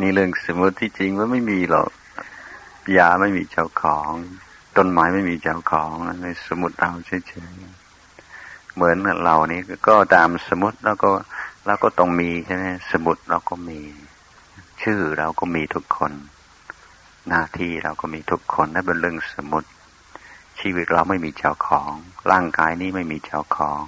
[0.00, 1.90] นี่เรื่องสมมติที่จริงว่าไม่มีหรอก
[2.98, 4.10] ยาไม่มีเจ้าของ
[4.76, 5.90] ต้นไม้ไม่มีเจ้าของ
[6.22, 11.10] ในสมุดเราเฉยๆเหมือนเรานี่ก็ตามสมุดแล้วก็
[11.66, 13.80] เราก็ต้องมีใช่ไหมสมุดเราก็มี
[14.82, 16.12] ชื่อเราก็มีทุกคน
[17.28, 19.64] หน้าที่เราก็มีทุกคนนั่นเป็นเรื่องสมุด
[20.60, 21.92] ชีวิตเราไม่มีเจ้าของ
[22.32, 23.82] ร่างกายนี้ไม่มีเจ้าของ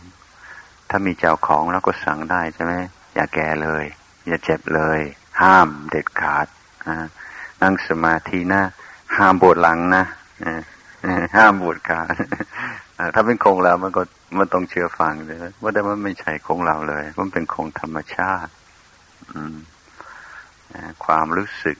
[0.90, 2.74] ถ้ามีเจ้าของเราก็สั่งได้ใช่ไหม
[3.14, 3.84] อย่าแก่เลย
[4.26, 5.00] อย่าเจ็บเลย
[5.42, 6.46] ห้ามเด็ดขาด
[7.62, 8.62] นั่งสมาธินะ
[9.16, 10.04] ห้ามบทหลังนะ
[11.36, 12.00] ห้ามบทขา
[13.14, 14.02] ถ้าเป็นคงเรา มันก็
[14.38, 18.52] มันต้องเชื่อฟังเลยว่าแต่มันไม่ใช่คงเราเลย มันเป็นคงธรรมชาติ
[21.04, 21.76] ความรู้สึก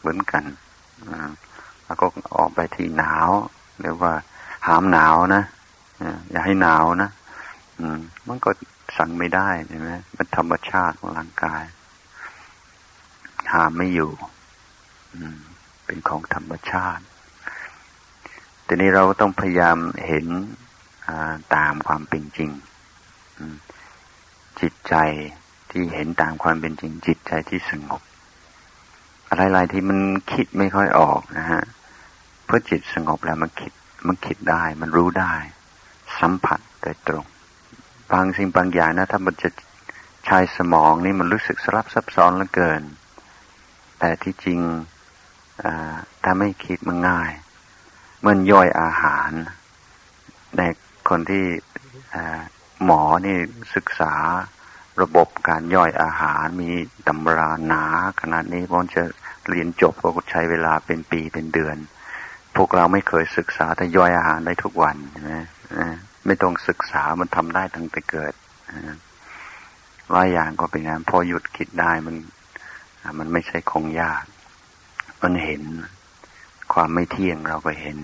[0.00, 0.44] เหมือนกัน
[1.84, 3.30] แล้วก็ออกไปที่หนาว
[3.80, 4.12] หรือว่า
[4.66, 5.42] หามหนาวนะ
[6.30, 7.10] อย่าให้หนาวนะ
[8.28, 8.50] มันก็
[8.96, 11.64] สั่งไม่ได้ใช่ไหมมันธรรมชาติของร่างกาย
[13.52, 14.12] หามไม่อยู่
[15.14, 15.38] อืม
[15.86, 17.04] เป็นของธรรมชาติ
[18.64, 20.26] แต่นี้เราต้องพยายามเห็น
[21.54, 22.50] ตามความเป็นจริง
[24.60, 24.94] จิตใจ
[25.70, 28.02] ที่เห็นตามความเป็นจริง จิตใจที่สงบ
[29.28, 29.98] อะไรๆที่มัน
[30.32, 31.62] คิดไม่ค่อยออกนะฮะ
[32.44, 33.72] เพื่อจิตสงบแล้วมันคิด
[34.06, 35.34] มันคิดได้ มันรู้ได้
[36.20, 37.26] สัมผัสโดยตรง
[38.12, 39.48] บางสิ่งบางอย่างนะถ้ามันจะ
[40.26, 42.82] ใช้สมองนี่มันรู้สึกสลับซับซ้อนเหลือเกิน
[43.98, 44.60] แต่ที่จริง
[46.22, 47.32] ถ้าไม่คิดมันง่าย
[48.26, 49.30] มื่อย่อยอาหาร
[50.56, 50.62] ใน
[51.08, 51.44] คนที่
[52.84, 53.36] หมอนี่
[53.74, 54.14] ศึกษา
[55.02, 56.70] ระบบการย่อยอาหารมี
[57.08, 57.84] ตำราหนา
[58.20, 59.02] ขนาดนี้พอนจะ
[59.48, 61.76] เรียนจบก็ใช้เวลาเป็นปีเป็นเดือน
[62.56, 65.32] พวกเราไม่เคยศึกษาแต่ย่อยอาหารได้ทุกวันใช่ไหม
[66.26, 68.34] ไม่ต้องศึกษามันทำได้ตั้งแต่เกิด
[70.10, 72.16] หลายอย่างก็เป็นงานพอหยุดคิดได้มัน
[73.18, 74.24] มันไม่ใช่คงยาก
[75.22, 75.62] มันเห็น
[76.72, 77.98] ความไม่เที่ยงเราก็เห็น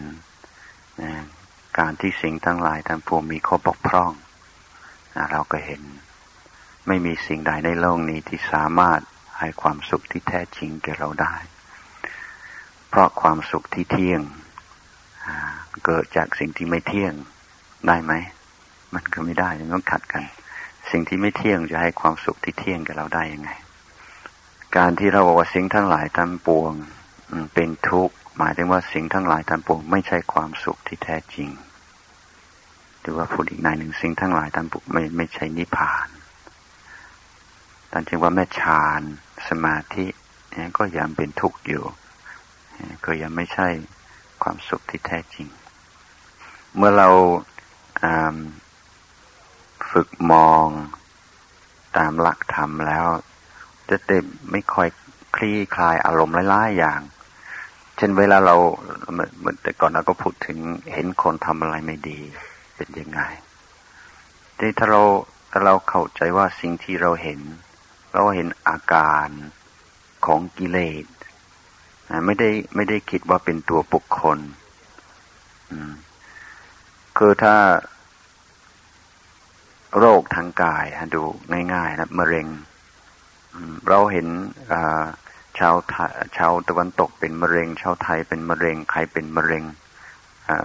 [1.03, 1.13] นะ
[1.79, 4.13] การที่สิ่งทั้งหลายทั้งปวงมีข้อบกพร่อง
[5.15, 5.83] นะเราก็เห็น
[6.87, 9.01] ไม่มีสิ่งใดในโลกนี้ที่สามารถ
[9.39, 11.35] ให้ความสุขที่แท้จริงแก่เราได้
[12.89, 14.23] เพราะความสุขที่เที่ยง
[15.87, 17.15] เกิดจากสิ่งที่ไม่เที่ยง
[17.87, 18.13] ได้ไหม
[18.95, 20.25] มันก็ไม่ได้มันต้องขัดกัน
[20.91, 23.51] สิ่งที่ไม่เที่ยงจะให้ความสุขที่เที่ยงกับเราได้ยังไง
[24.77, 26.73] การที่เราบอกว่าสิ่งทั้งหลายทั้งปวง
[27.55, 31.49] เป็นทุกข์หมายถึงว่าสิ่งทั้งหลายทั้งปวงไม่ใช่ความสุขที่แท้จริง
[33.01, 36.09] หรือว่าพูดอีกในหนึ่งสิ่งทั้งหลายทั้งปวงไม่ไม่ใช่นิพพาน
[37.89, 39.03] แต่จึงว่าแม่ฌาน
[39.49, 40.07] สมาธิ
[40.79, 41.85] ก็ยังเป็นทุกข์อยู่
[43.05, 43.69] ก็ยังไม่ใช่
[44.43, 45.49] ความสุขที่แท้จริง
[46.77, 47.09] เมื่อเรา
[49.91, 50.67] ฝึกมอง
[51.97, 53.07] ตามหลักธรรมแล้ว
[53.91, 54.89] จะเต็มไม่ค่อย
[55.37, 57.01] คลี่คลายอารมณ์หลายๆอย่าง
[57.97, 58.57] เช่นเวลาเรา
[59.13, 60.59] เหมือนแต่ก่อนเราก็พูดถึง
[60.93, 62.19] เห็นคนทำอะไรไม่ดี
[62.77, 63.21] เป็นยังไง
[64.59, 65.03] ทีถ้าเรา
[65.51, 67.41] ถ้าเราเข้าใจว่าสิ่งที่เราเห็น
[68.13, 69.29] เราเห็นอาการ
[70.27, 71.07] ของกิเลส
[72.27, 74.39] ไม่ได้ไม่ได้คิดว่าเป็นตัวบุคคล
[77.19, 77.57] คือถ้า
[79.99, 81.23] โรคทางกายดู
[81.75, 82.47] ง่ายๆนะมะเร็ง
[83.89, 84.29] เราเห็น
[85.59, 85.75] ชาว
[86.37, 89.65] ชาวตะวันตกเป็นมะเร็ง ชาวไทยเป็นมะเร็งใครเป็นมะเร็ง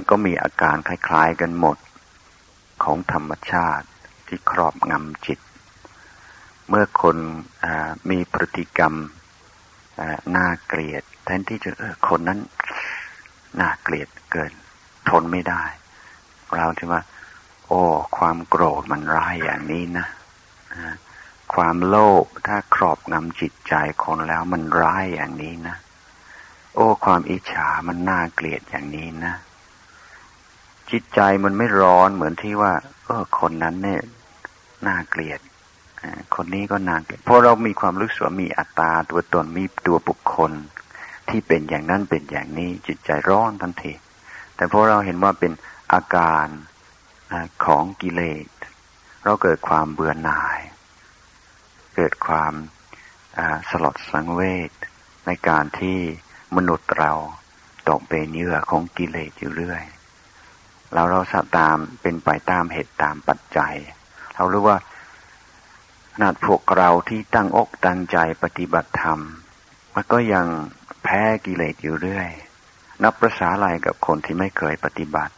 [0.09, 1.77] ก็มีอาการคล้ายๆกันหมด
[2.83, 3.87] ของธรรมชาติ
[4.27, 5.39] ที่ครอบงำจิต
[6.69, 7.17] เมื่อคน
[8.09, 8.93] มีพฤติกรรม
[10.35, 11.71] น่าเกลียด แทนที่จะ
[12.07, 12.39] คนนั้น
[13.59, 14.51] น่าเกลียดเกิน
[15.09, 15.63] ทนไม่ได้
[16.57, 17.01] เราจะว่า
[17.67, 17.81] โอ้
[18.17, 20.07] ความโกรธมันร้ายอย่างนี้นะ
[21.53, 25.75] ความโลภถ้าครอบงำจิตใจคนแล้วมันร้ายอย่างนี้นะ
[26.75, 29.33] โอ้ ความอิจฉามันน่าเกลียดอย่างนี้นะ
[30.91, 32.73] จิตใจมันไม่ร้อนเหมือนที่ว่า
[33.05, 34.01] เออคนนั้นเนี่ย
[34.87, 35.39] น่าเกลียด
[36.35, 40.51] คนนี้ก็น่าเกลียดเพราะเรามีความรู้สึกมีอัตตาตัวตนมีตัวบุคคล
[41.29, 43.93] ที่เป็นอย่างนั้นเป็นอย่างนี้จิตใจร้อนทันที
[44.55, 45.51] แต่พอเราเห็นว่าเป็น
[45.93, 46.47] อาการ
[47.65, 48.47] ของกิเลส
[49.23, 50.59] เราเกิดความเบื่อหน่าย
[51.95, 52.53] เกิดความ
[53.69, 54.71] สลดสังเวช
[55.25, 55.99] ในการที่
[56.55, 57.11] มนุษย์เรา
[57.89, 59.83] ตกเป็นเหยื่อของกิเลสอยู่เรื่อย
[60.93, 63.75] เราเราสัตามเป็นไปตามเหตุตามปัจจัย
[64.35, 64.77] เรารู้ว่า
[66.21, 69.19] นาดพวกเราที่ตั้งอกตั้งใจปฏิบัติธรรม
[69.93, 70.45] มันก็ยัง
[71.03, 72.29] แพ้กิเลสอยู่เรื่อย
[73.03, 75.33] นับประษาอะไรกับคนที่ไม่เคยปฏิบัติ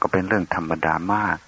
[0.00, 1.38] ก็เป็นเรื่องธรรมดามาก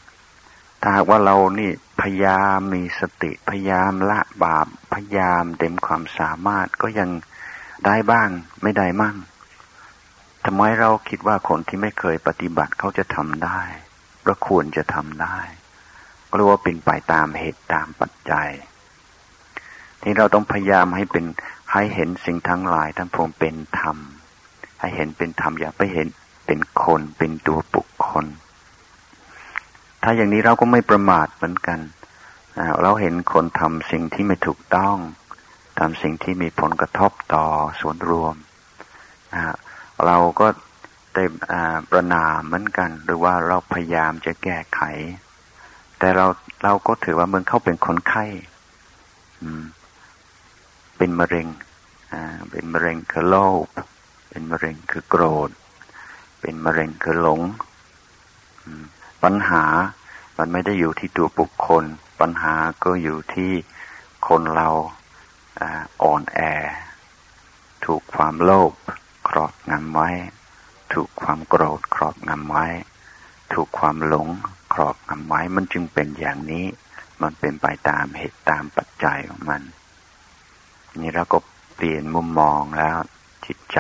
[0.81, 7.11] ถ้าหากว่าเรานี่พยายามมีสติพยายามละบาปพยายามเต็มความสามารถก็ยัง
[7.87, 8.29] ได้บ้าง
[8.63, 9.17] ไม่ได้มั่ง
[10.45, 13.61] ทำไมเราคิดว่าคนที่ไม่เคยปฏิบัติเขาจะทำได้
[14.25, 15.39] เราควรจะทำได้
[16.29, 18.51] ก็รู้ว่าเป็นไปตามเหตุตามปัจจัย
[20.03, 21.25] ที่เราต้องพยายามให้เป็น
[21.73, 23.97] ให้เห็นสิ่งทั้งหลายทั้งพวงเป็นธรรม
[24.81, 26.09] ให้เห็นเป็นธรรมอย่าไปเห็น
[26.47, 28.27] เป็นคนเป็นตัวบุคคล
[30.03, 31.79] ถ้าอย่างนี้เราก็ไม่ประมาทเหมือนกัน
[32.83, 34.97] เราเห็นคนทำสิ่งที่ไม่ถูกต้อง
[35.79, 37.47] ทำสิ่งที่มีผลกระทบต่อ
[37.81, 38.35] ส่วนรวม
[40.07, 40.47] เราก็
[41.15, 41.25] ได้
[41.91, 44.81] ประนามเหมือนกัน หรือว่าเราพยายามจะแก้ไข
[45.99, 46.27] แต่เรา
[46.65, 48.25] เราก็ถือว่าเมืองเขาเป็นคนไข้
[50.97, 51.49] เป็นมะเร็ง
[52.51, 53.67] เป็นมะเร็งคือโลภ
[54.31, 55.51] เป็นมะเร็งคือโกรธ
[56.41, 57.41] เป็นมะเร็งคือหลง
[59.25, 59.65] ปัญหา
[60.39, 61.85] มันไม่ได้อยู่ที่ตัวบุคคล
[62.21, 62.55] ปัญหา
[62.85, 63.53] ก็อยู่ที่
[64.29, 64.69] คนเรา
[66.03, 66.41] อ่อนแอ
[67.85, 68.73] ถูกความโลภ
[69.29, 70.11] ครอบงำไว้
[70.93, 72.67] ถูกความโกรธครอบงำไว้
[73.53, 74.29] ถูกความหลง
[74.73, 76.67] ครอบงำไว้ มันจึงเป็นอย่างนี้
[77.23, 79.63] มันเป็นไปตามเหตุตามปัจจัยของมัน
[81.01, 81.39] นี่เราก็
[81.75, 82.97] เปลี่ยนมุมมองแล้ว
[83.47, 83.79] จิตใจ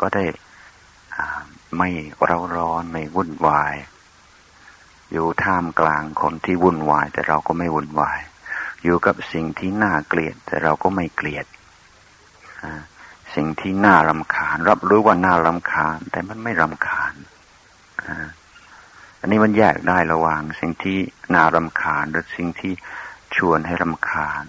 [0.00, 0.24] ก็ได้
[1.78, 1.88] ไม่
[2.24, 3.74] เร้าร้อนไม่วุ่นวาย
[5.12, 8.20] อยู่ท่ามกลางคนที่วุ่นวาย แต่เราก็ไม่วุ่นวาย
[8.84, 11.46] อยู่กับสิ่งที่น่าเกลียด แต่เราก็ไม่เกลียด
[13.34, 17.14] สิ่งที่น่ารำคาญ รับรู้ว่าน่ารำคาญ แต่มันไม่รำคาญ
[19.20, 20.98] อันนี้มันแยกได้ระหว่าง สิ่งที่
[21.34, 22.72] น่ารำคาญหรือสิ่งที่
[23.36, 24.44] ชวนให้รำคาญ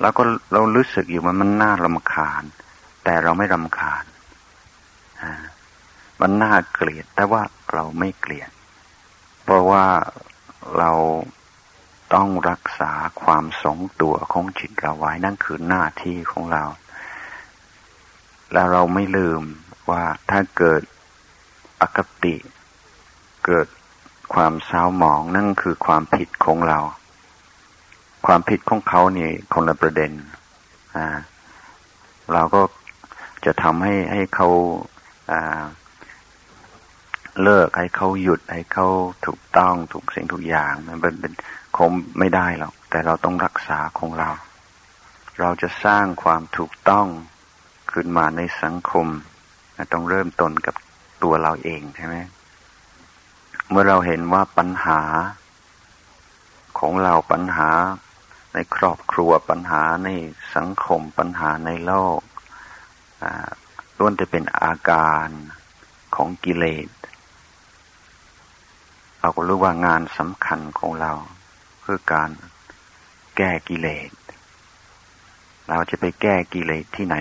[0.00, 2.42] แล้วก็เรารู้สึกอยู่ว่ามันน่ารำคาญ
[3.04, 4.04] แต่เราไม่รำคาญ
[6.20, 8.50] มันน่าเกลียด แต่ว่าเราไม่เกลียด
[9.48, 9.86] เพราะว่า
[10.78, 10.92] เรา
[12.14, 16.64] ต้องรักษาความสงตัวของจิตเราไว้นั่นคือหน้าที่ของเรา
[18.52, 19.42] แล้วเราไม่ลืม
[19.90, 20.82] ว่าถ้าเกิด
[21.80, 22.36] อคติ
[23.46, 23.66] เกิด
[24.34, 26.78] ความเศร้าหมองนั่นคือความผิดของเรา
[28.26, 30.12] ความผิดของเขานี่คนละประเด็น
[30.96, 31.06] อ่า
[32.32, 32.62] เราก็
[33.44, 34.48] จะทำให้ให้เขา
[35.32, 35.62] อ่า
[37.42, 38.86] เลิกให้เขาหยุดให้เขา
[39.26, 41.32] ถูกต้องถูกสิ่งทุกอย่างมันเป็น
[41.76, 44.30] คงไม่ได้หรอกแต่เราต้องรักษาของเรา
[45.40, 47.06] เราจะสร้างความถูกต้อง
[47.92, 49.06] ขึ้นมาในสังคม
[49.92, 50.74] ต้องเริ่มต้นกับ
[51.22, 52.16] ตัวเราเองใช่ไหม
[53.68, 55.00] เมื่อเราเห็นว่าปัญหา
[56.78, 57.70] ของเราปัญหา
[58.54, 60.08] ในครอบครัวปัญหาใน
[60.56, 62.20] สังคมปัญหาในโลก
[63.98, 65.28] ล้วนจะเป็นอาการ
[66.14, 66.88] ของกิเลส
[69.20, 71.12] เราก็รู้ว่างานสำคัญของเรา
[71.84, 72.30] คือการ
[73.36, 74.10] แก้กิเลส
[75.68, 77.14] เราจะไปแก้กิเลสที่ไหน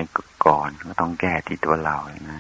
[0.46, 1.98] ก่อนก็ต้องแก้ที่ตัวเรา
[2.30, 2.40] นะ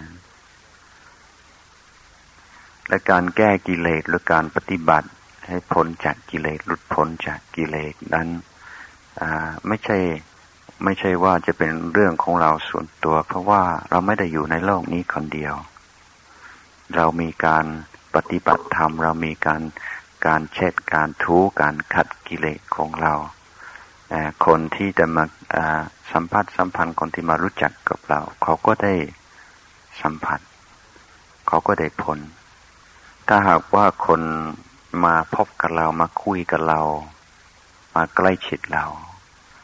[2.87, 5.09] และการแก้กิเลสหรือการปฏิบัติ
[5.47, 8.27] ให้พ้นจากกิเลสหลุดพ้นจากกิเลสนั้น
[9.67, 9.97] ไม่ใช่
[10.83, 15.55] ไม่ใช่ว่าจะเป็นเรื่องของเราส่วนตัว เพราะว่าเราไม่ได้อยู่ในโลกนี้คนเดียว
[16.95, 17.65] เรามีการ
[18.15, 19.61] ปฏิบัติธรรมเรามีการ
[20.27, 23.13] การเช็ดการทูการขัดกิเลสของเรา
[24.45, 25.25] คนที่จะมา
[26.11, 28.93] สัมผัสสัมพันธ์คนที่มารู้จักกับเรา เขาก็ได้
[30.01, 30.39] สัมผัส
[31.47, 32.19] เขาก็ได้ผล
[33.27, 34.21] ถ้าหากว่าคน
[35.05, 36.81] มาพบกับเรามาคุยกับเรา
[37.95, 38.85] มาใกล้ชิดเรา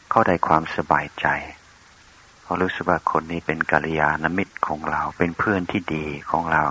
[0.10, 1.26] เขาได้ความสบายใจ
[2.44, 6.64] เขารู้สึกว่าคนนี้เป็นกัลยาณมิตรของเรา เป็นเพื่อนที่ดีของเรา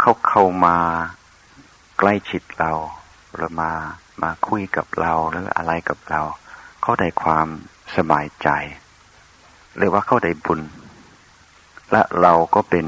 [0.00, 0.76] เขาเข้ามา
[1.98, 2.72] ใกล้ชิดเรา
[3.34, 3.72] หรือมา
[4.22, 6.22] มาคุยกับเราหรืออะไรกับเรา
[6.82, 7.48] เขาได้ความ
[7.96, 8.48] สบายใจ
[9.78, 10.60] เรียกว่าเขาได้บุญ
[11.92, 12.86] และเราก็เป็น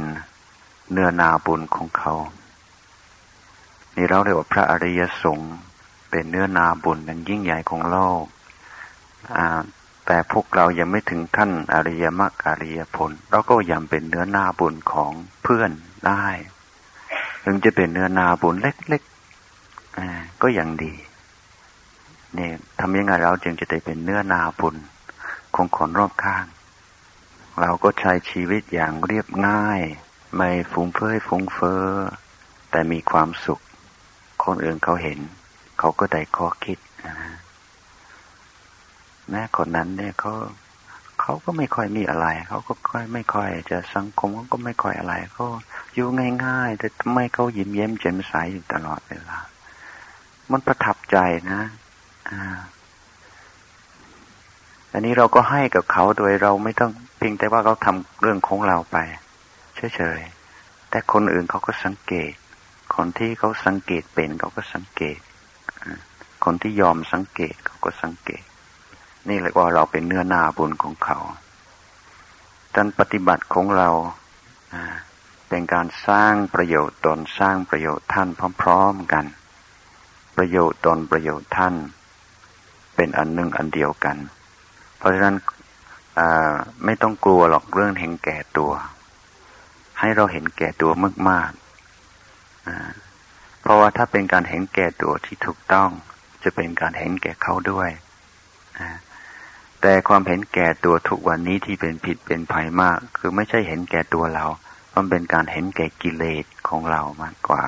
[0.93, 2.15] เนื้อนาบุญของเขา
[3.97, 5.55] นี่เราเรียกว่าพระอริยสงฆ์
[6.11, 8.25] เป็นเนื้อนาบุญนั้นยิ่งใหญ่ของโลก
[10.07, 15.71] แต่พวกเรายังไม่ถึงขั้นอริยมรรคอริยผล เราก็ยังเป็นเนื้อนาบุญของเพื่อน
[16.07, 16.27] ได้
[17.45, 20.95] ถึงจะเป็นเนื้อนาบุญเล็กๆก็ยังดี
[22.35, 24.77] เนี่ยทำยังไงเราจึงจะได้เป็นเนื้อนาบุญ
[25.55, 26.45] ของคนรอบข้าง
[27.61, 29.83] เราก็ใช้ชีวิตอย่างเรียบง่าย
[30.35, 31.85] ไม่ฟุ้งเฟ้อฟุ้งเฟ้อ
[32.71, 33.61] แต่มีความสุข
[34.45, 35.19] คนอื่นเขาเห็น
[35.79, 37.15] เขาก็ได้ข้อคิดนะ
[39.29, 40.33] แม้คนนั้นเนี่ยเขา
[41.23, 45.47] เขาก็ไม่ค่อยมีอะไร เขาก็ค่อยไม่ค่อย จะสังคมเขาก็ไม่ค่อยอะไรเขา
[45.95, 46.09] อยู่
[46.45, 49.39] ง่ายๆ แต่ทำไมเขายิ้มเย้มแจ่มใสอยู่ตลอดเวลา
[50.51, 51.17] มันประทับใจ
[51.53, 51.63] นะ
[52.31, 52.59] อ่า
[54.93, 58.97] อันนี้เราก็ให้กับเขาโดยเราไม่ต้องเพียงแต่ว่าเขาทำเรื่องของเราไป
[59.97, 62.33] เฉยๆแต่คนอื่นเขาก็สังเกต
[62.95, 65.19] คนที่เขาสังเกตเป็นเขาก็สังเกต
[66.45, 68.45] คนที่ยอมสังเกตเขาก็สังเกต
[69.29, 71.19] นี่เลยว่าเราเป็นเนื้อหน้าบุญของเขา
[72.77, 73.89] การปฏิบัติของเรา
[75.49, 78.29] เป็นการสร้างประโยชน์ตนสร้างประโยชน์ท่าน
[78.63, 79.25] พร้อม ๆกัน
[80.37, 81.75] ประโยชน์ตนประโยชน์ท่าน
[82.97, 84.17] เป็นอันหนึ่งอันเดียวกัน
[84.99, 85.37] เพราะฉะนั้น
[86.85, 88.73] ไม่ต้องกลัวหรอกเรื่องเห็นแก่ตัว
[90.01, 90.93] ให้เราเห็นแก่ตัว
[91.29, 95.91] มากๆเพราะว่าถ้าเป็นการเห็นแก่ตัวที่ถูกต้อง
[96.43, 97.91] จะเป็นการเห็นแก่เขาด้วย
[99.83, 104.45] แต่ความเห็นแก่ตัวทุกวันนี้ที่เป็นผิดเป็นภัยมาก คือไม่ใช่เห็นแก่ตัวเรา
[104.95, 107.65] มันเป็นการเห็นแก่กิเลสของเรามากกว่า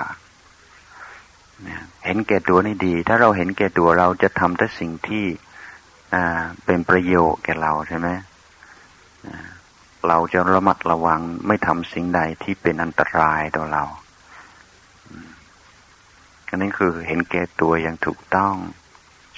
[2.04, 5.24] เห็นแก่ตัวนี่ดี ถ้าเราเห็นแก่ตัวเราจะทำแต่สิ่งที่
[6.64, 8.08] เป็นประโยชน์แก่เราใช่ไหม
[10.08, 13.84] เราจะระมัดระวังไม่ทำสิ่งใดที่เป็นอันตรายต่อเรา
[16.48, 18.54] อันนี้คือเห็นแก่ตัวอย่างถูกต้อง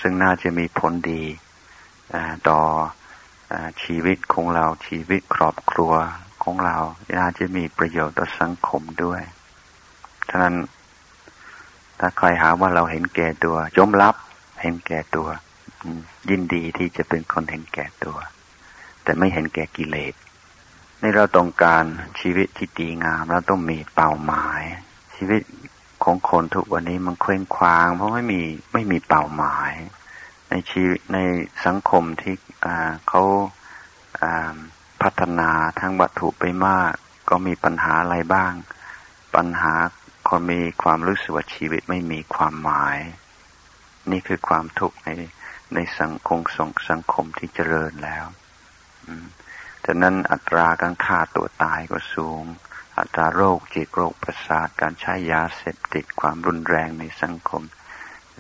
[0.01, 1.23] ซึ่งน่าจะมีผลดี
[2.49, 2.61] ต่อ
[3.83, 5.93] ชีวิตของเราชีวิตครอบครัว
[6.43, 6.77] ของเรา
[7.19, 9.23] น่าจะมีประโยชน์ต่อสังคมด้วย
[10.29, 10.55] ฉะนั้น
[12.01, 14.15] ถ้าใครหาว่าเราเห็นแก่ตัวยอมรับ
[14.63, 15.29] เห็นแก่ตัว
[16.31, 18.19] ยินดีที่จะเป็นคนเห็นแก่ตัว
[19.03, 20.15] แต่ไม่เห็นแก่กิเลส
[21.01, 21.85] ในเราต้องการ
[22.21, 24.63] ชีวิตที่ดีงามเราต้องมีเป้าหมาย
[25.17, 25.43] ชีวิต
[26.05, 28.41] ของคนทุกวันนี้มันเคว้งคว้าง เพราะไม่มี
[28.73, 29.73] ไม่มีเป้าหมาย
[30.51, 31.19] ในชีวิตใน
[31.67, 32.35] สังคมที่
[33.09, 33.23] เขา
[35.03, 36.93] พัฒนาทางวัตถุไปมาก
[37.29, 38.53] ก็มีปัญหาอะไรบ้าง
[39.37, 39.75] ปัญหา
[40.29, 42.99] คนมีความรู้สึกว่าชีวิตไม่มีความหมาย
[44.11, 45.09] นี่คือความทุกข์ใน
[45.75, 48.25] ในสังคมสงสังคมที่เจริญแล้ว
[49.87, 52.43] ฉะนั้นอัตราการฆ่าตัวตายก็สูง
[52.99, 57.63] อัตราโรคจิตโรคประสาทการใช้ยาเสพติดความรุนแรงในสังคม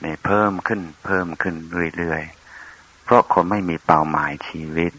[0.05, 1.55] นี่เพิ่มขึ้นเพิ่มขึ้น
[1.97, 4.93] เรื่อยๆ เพราะคนไม่มีเป้าหมายชีวิต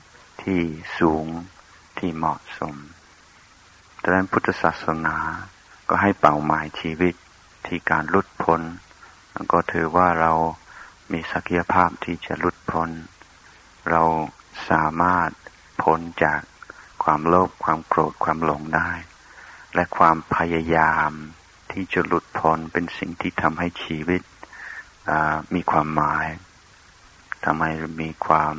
[0.44, 0.62] ที่
[1.00, 1.26] สูง
[1.98, 2.76] ที่เหมาะสม
[4.02, 5.18] ดังนั้นพุทธศาสนา
[5.90, 7.14] ก็ให้เป้าหมายชีวิต
[7.66, 8.62] ที่การลุดพ้น
[9.52, 10.34] ก็ถือว่าเรา
[11.12, 12.90] มีศักยภาพที่จะลุดพ้น
[13.90, 14.04] เรา
[14.70, 15.30] สามารถ
[15.82, 16.42] พ้นจาก
[17.04, 18.90] ความโลภความโกรธความหลงได้
[19.76, 21.12] และความพยายาม
[21.72, 24.22] ที่จะหลุดพ้นเป็นสิ่งที่ทำให้ชีวิต
[25.54, 26.28] มีความหมาย
[27.44, 28.56] ทำให้มีความ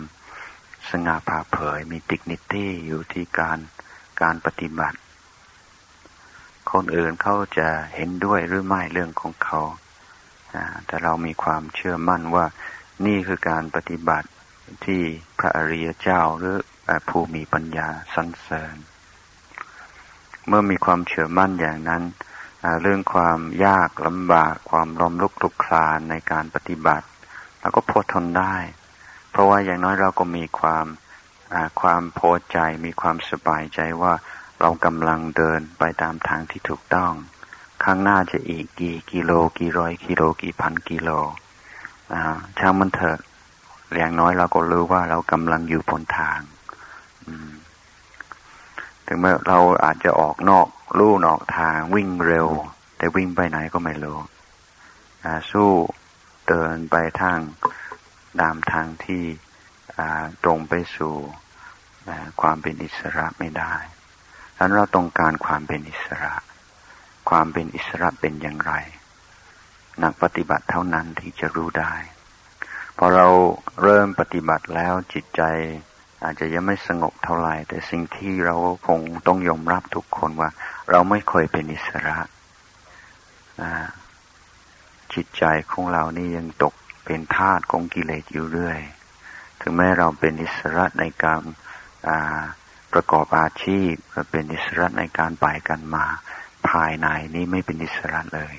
[0.91, 3.59] สง่าผ่าเผย มีดิกนิตี้อยู่ที่การ
[4.23, 4.99] การปฏิบัติ
[6.73, 9.61] คนอื่นเขาจะเห็นด้วยหรือไม่เรื่องของเขา
[10.87, 12.47] แต่เรามีความเชื่อมั่นว่า
[13.07, 14.29] นี่คือการปฏิบัติ
[14.85, 15.03] ที่
[15.39, 16.57] พระอริยเจ้าหรือ
[17.09, 18.77] ผู้มีปัญญาสรรเสริญ
[20.47, 22.03] เมื่อมีความเชื่อมั่นอย่างนั้น
[22.83, 27.07] เรื่องความยากลำบากความล้มลุกคลุกคลานในการปฏิบัติ
[27.61, 28.57] เราก็พอทนได้
[29.31, 30.87] เพราะว่าอย่างน้อยเราก็มีความ
[31.81, 34.13] ความพอใจมีความสบายใจว่า
[34.61, 37.13] เรากำลังเดินไปตามทางที่ถูกต้อง
[37.85, 41.11] ข้างหน้าจะอีกกี่กิโลกี่ร้อยกิโลกี่พันกิโล
[42.59, 43.19] ช่างมันเถอะ
[43.97, 46.41] อย่างน้อยเราก็รู้ว่าเรากำลังอยู่บนทาง
[49.09, 52.49] ถึงแม้เราอาจจะออกนอกลู่นอกทางวิ่งเร็ว
[52.97, 54.19] แต่วิ่งไปไหนก็ไม่รู้
[55.51, 55.71] สู้
[56.49, 57.39] เดินไปทาง
[58.41, 59.25] ตามทางที่
[60.45, 61.15] ตรงไปสู่
[62.41, 63.75] ความเป็นอิสระไม่ได้
[64.57, 66.35] ดังนั้นเราต้องการความเป็นอิสระ
[67.31, 68.73] ความเป็นอิสระเป็นอย่างไร
[70.03, 71.95] นักปฏิบัติเท่านั้นที่จะรู้ได้
[72.97, 73.29] พอเรา
[73.83, 75.43] เริ่มปฏิบัติแล้วจิตใจ
[76.23, 78.57] อาจจะยังไม่สงบเท่าไหร่ แต่สิ่งที่เรา
[78.87, 80.51] คงต้องยอมรับทุกคนว่า
[80.91, 82.17] เราไม่เคยเป็นอิสระ
[85.15, 88.81] จิตใจของเรานี่ยังตกเป็นทาสของกิเลสอยู่เรื่อย
[89.61, 91.41] ถึงแม้เราเป็นอิสระในการ
[92.93, 93.93] ประกอบอาชีพ
[94.31, 96.05] เป็นอิสระในการไปกันมา
[96.69, 98.55] ภายในนี้ไม่เป็นอิสระเลย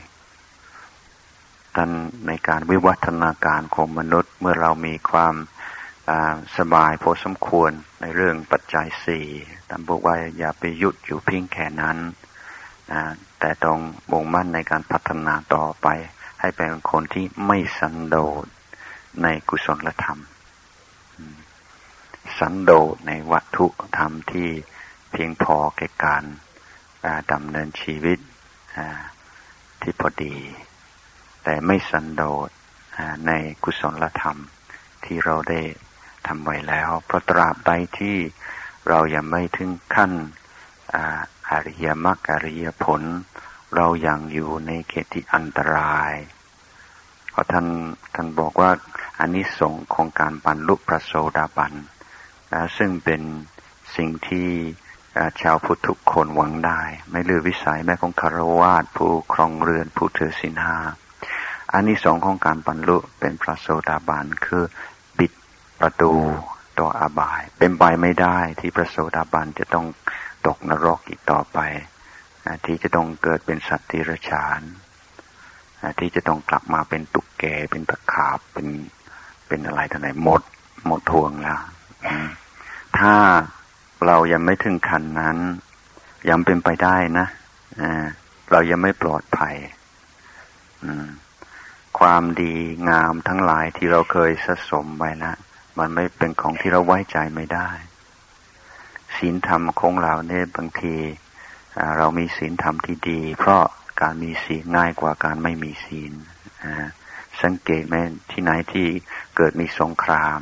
[1.75, 1.89] กัน
[2.27, 5.35] ในการวิวัฒนาการของมนุษย์เมื่อเรามีความ
[6.57, 9.25] สบายพอสมควรในเรื่องปัจจัยสี่
[9.69, 11.97] ท่านบอกว่าอย่าไปหยุดอยู่เพียงแค่นั้น
[13.39, 13.79] แต่ต้อง
[14.11, 15.87] บ่งมั่นในการพัฒนาต่อไป
[16.39, 18.45] ให้เป็นคนที่ไม่สันโดษ
[19.23, 20.21] ในกุศลธรรม
[22.39, 24.49] สันโดษในวัตถุธรรมที่
[25.11, 26.23] เพียงพอแก่การ
[27.31, 28.19] ดำเนินชีวิต
[29.81, 30.35] ที่พอดี
[31.43, 32.49] แต่ไม่สันโดษ
[33.27, 33.31] ใน
[33.63, 34.37] กุศลธรรม
[35.05, 35.61] ที่เราได้
[36.27, 38.17] ทำไว้แล้ว เพราะตราบใดที่
[38.89, 40.11] เรายังไม่ถึงขั้น
[41.49, 43.01] อริยมรรคอริยผล
[43.75, 46.13] เรายังอยู่ในเขตที่อันตราย
[47.31, 47.67] เพราะท่าน
[48.15, 48.71] ท่านบอกว่า
[49.19, 51.73] อันนี้สงของการบรรลุพระโสดาบัน
[52.53, 53.21] นะซึ่งเป็น
[53.95, 54.49] สิ่งที่
[55.41, 60.77] ชาวพุทธทุกคนหวังได้ ไม่ลือวิสัยแม้ของคารวาสผู้ครองเรือนผู้ถือศีลห้า
[61.73, 64.63] อันนี้สองของการบรรลุเป็นพระโสดาบันคือ
[65.79, 66.13] ประตู
[66.79, 69.85] ต่ออบาย เป็นไปไม่ได้ที่พระโสดาบันจะต้อง
[70.47, 71.59] ตกนรกอีกต่อไป
[72.65, 74.61] ที่จะต้องเกิดเป็นสัตว์ที่ระชาน
[75.99, 78.67] ที่จะต้องกลับมาเป็นตุกแกเป็นตะขาบเป็น
[79.47, 80.41] เป็นอะไรทั้งไหนหมด
[80.87, 81.59] หมดทวงแล้ว
[82.97, 83.13] ถ้า
[84.05, 85.37] เรายังไม่ถึงขั้นนั้น
[86.29, 87.27] ยังเป็นไปได้นะ
[88.51, 89.55] เรายังไม่ปลอดภัย
[91.99, 92.53] ความดี
[92.89, 95.37] งามทั้งหลายที่เราเคยสะสมไว้แล้ว
[95.79, 97.69] มันไม่เป็นของที่เราไว้ใจไม่ได้
[99.17, 100.95] ศีลธรรมของเราเนี่ยบางที
[101.97, 103.63] เรามีศีลธรรมที่ดี เพราะ
[104.01, 106.13] การมีศีลง่ายกว่าการไม่มีศีล
[107.41, 107.95] สังเกตไหม
[108.31, 108.87] ที่ไหนที่
[109.35, 110.41] เกิดมีสงคราม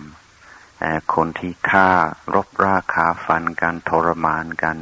[1.15, 1.89] คนที่ฆ่า
[2.35, 4.77] รบราคาฟันกันทรมานกัน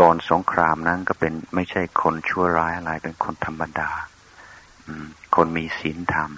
[0.00, 3.90] ก่อนสงครามนั้นก็เป็นไม่ใช่คนชั่วร้ายอะไรเป็นคนธรรมดา
[5.34, 6.30] คนมีศีลธรรม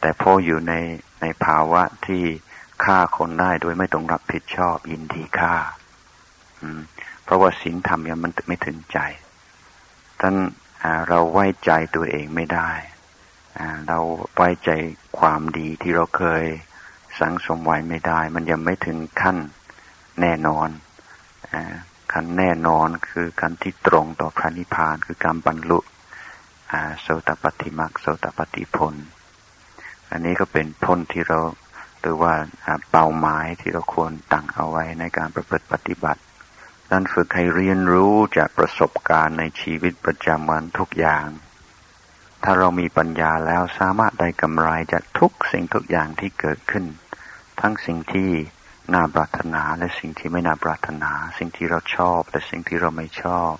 [0.00, 0.74] แต่พออยู่ใน
[1.20, 2.24] ในภาวะที่
[2.84, 5.54] ฆ่าคนได้โดยไม่ต้องรับผิดชอบยินดีฆ่า
[7.24, 8.98] เพราะว่าศีลธรรมยังมันไม่ถึงใจ
[10.20, 10.34] ท่าน
[11.08, 12.70] เราไว้ใจตัวเองไม่ได้
[13.88, 13.98] เรา
[14.36, 14.70] ไว้ใจ
[15.18, 16.44] ความดีที่เราเคย
[17.20, 19.36] สังสมไว้ไม่ได้ มันยังไม่ถึงขั้น
[20.20, 20.68] แน่นอน
[22.12, 25.78] ขั้นแน่นอนคือการที่ตรงต่อพระนิพพานคือการบรรลุ
[27.02, 28.94] โสตปฏิมักโสตปฏิพล
[30.10, 31.40] อันนี้ก็เป็นพ้นที่เรา
[32.02, 32.34] หรือว่า
[32.90, 36.20] เป้าหมายที่เราควรตั้งเอาไว้ในการประพฤติปฏิบัติ
[36.90, 41.26] นั่นฝึกให้เรียนรู้จากประสบการณ์ในชีวิตประจำวันทุกอย่าง
[42.44, 46.84] ถ้าเรามีปัญญาแล้วสามารถได้กำไรจากทุกสิ่งทุกอย่างที่เกิดขึ้น
[47.60, 48.30] ทั้งสิ่งที่
[48.94, 53.52] น่าปรารถนาและสิ่งที่ไม่น่าปรารถนา สิ่งที่เราชอบและสิ่งที่เราไม่ชอบ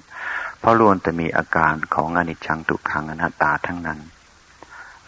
[0.58, 4.00] เพราะล้วนแต่มีอาการของอนิจจังทุกขังอนัตตาทั้งนั้น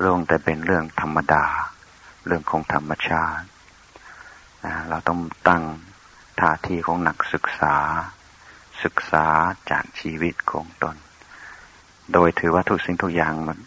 [0.03, 1.45] รวงแต่เป็นเรื่องธรรมดา
[2.27, 3.47] เรื่องของธรรมชาติ
[4.89, 5.65] เราต้องตั้ง
[6.41, 7.77] ท่าทีของนักศึกษา
[8.85, 9.27] ศึกษา
[9.71, 10.97] จากชีวิตของตน
[12.13, 13.59] โดยถือว่าทุกสิ่งทุกอย่างมัน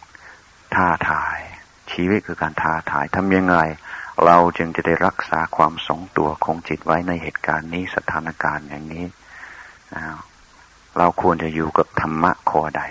[0.76, 1.40] ท้าทาย
[1.92, 3.58] ชีวิตคือการท้าทายทำยังไง
[4.26, 9.06] เราจึงจะได้รักษาความสงตัวของจิตไว้ในเหตุการณ์นี้สถานการณ์อย่างนี้
[10.98, 12.84] เราควรจะอยู่กับธรรมะข้อใด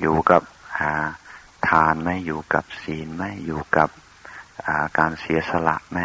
[0.00, 0.42] อยู่กับ
[1.68, 3.88] ทานไหมอยู่กับศีลไหมอยู่กับ
[4.98, 5.98] การเสียสละไหม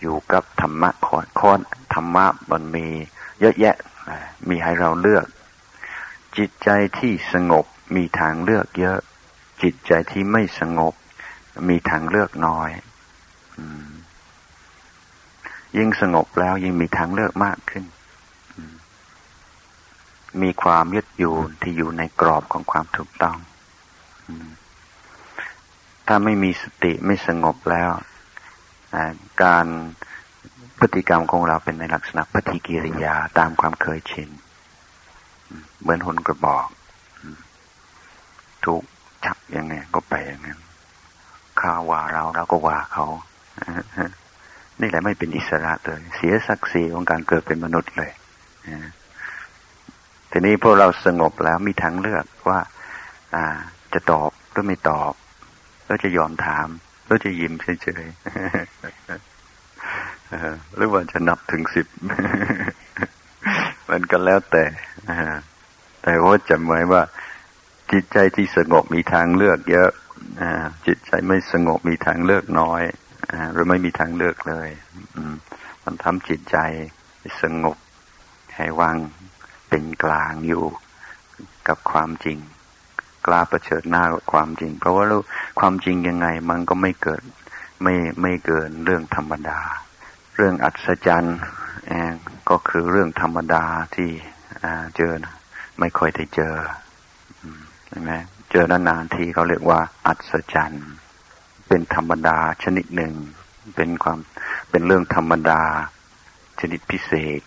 [0.00, 1.52] อยู่กับธรรมะข้อข้อ
[1.94, 2.86] ธรรมะมันมี
[3.40, 3.76] เยอะแยะ
[4.48, 5.26] มีให้เราเลือก
[6.36, 6.68] จิตใจ
[6.98, 7.64] ที่สงบ
[7.96, 8.98] มีทางเลือกเยอะ
[9.62, 10.94] จิตใจที่ไม่สงบ
[11.68, 12.70] มีทางเลือกน้อย
[15.76, 17.84] ยิ่งสงบแล้วยิ่งมีทางเลือกมากขึ้น
[20.42, 23.36] มีความยึดอยู่ที่อยู่ในกรอบของความถูกต้อง
[26.06, 27.90] ถ้าไม่มีสติไม่สงบแล้ว
[29.44, 29.66] การ
[30.78, 34.28] พฤติกรรมของเราเป็นในลักษณะปฏิกิริยาตามความเคยชิน
[35.80, 36.66] เหมือนหนกระบอก
[38.64, 38.82] ถูก
[39.24, 40.60] จับยังไงก็ไปอย่างนั้น
[41.60, 43.06] ข้าว่าเราเราก็ว่าเขา
[44.80, 48.10] นี่แหละไม่เป็นอิสระเลย เสียศักดิ์ศรีของการเกิดเป็นมนุษย์เลย
[50.30, 52.60] ทีนี้พวกเราสงบแล้วมีทางเลือกว่า
[53.92, 55.12] จะตอบหรือไม่ตอบ
[55.86, 56.68] แล้วจะยอมถาม
[57.06, 58.14] แล้วจะยิ้มเฉยๆ
[60.76, 61.86] หรือว่าจะนับถึงสิบ
[63.90, 64.64] มันก็แล้วแต่
[66.02, 67.02] แต่ว่าจำไว้ว่า
[67.92, 69.90] จิตใจที่สงบมีทางเลือก เยอะ
[70.86, 72.82] จิตใจไม่สงบมีทางเลือกน้อย
[73.52, 74.68] หรือไม่มีทางเลือกเลย
[75.84, 76.56] มันทำจิตใจ
[77.42, 77.76] สงบ
[78.56, 78.96] ให้วาง
[79.68, 80.64] เป็นกลางอยู่
[81.68, 82.38] กับความจริง
[83.26, 85.18] กล้าประเชิดหน้ากับความจริง เพราะว่าเรา
[85.60, 87.22] ความจริงยังไงมันก็ไม่เกิด
[87.82, 89.58] ไม่ไม่เกินเรื่องธรรมดา
[90.36, 91.38] เรื่องอัศจรรย์
[92.50, 93.64] ก็คือเรื่องธรรมดา
[93.94, 94.10] ที่
[94.96, 95.34] เจอนะ
[95.80, 96.54] ไม่ค่อยได้เจอ
[97.88, 98.12] ใช่ไหม
[98.50, 100.86] เจอนานๆทีเขาเรียกว่า อัศจรรย์
[101.68, 103.14] เป็นธรรมดาชนิดหนึ่ง
[103.76, 104.18] เป็นความ
[104.70, 105.62] เป็นเรื่องธรรมดา
[106.60, 107.40] ชนิดพิเศษ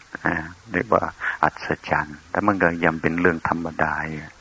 [0.73, 1.03] เรียกว่า
[1.43, 4.36] อัศจรรย์แต่มันก็ยังเป็นเรื่องธรรมดาท่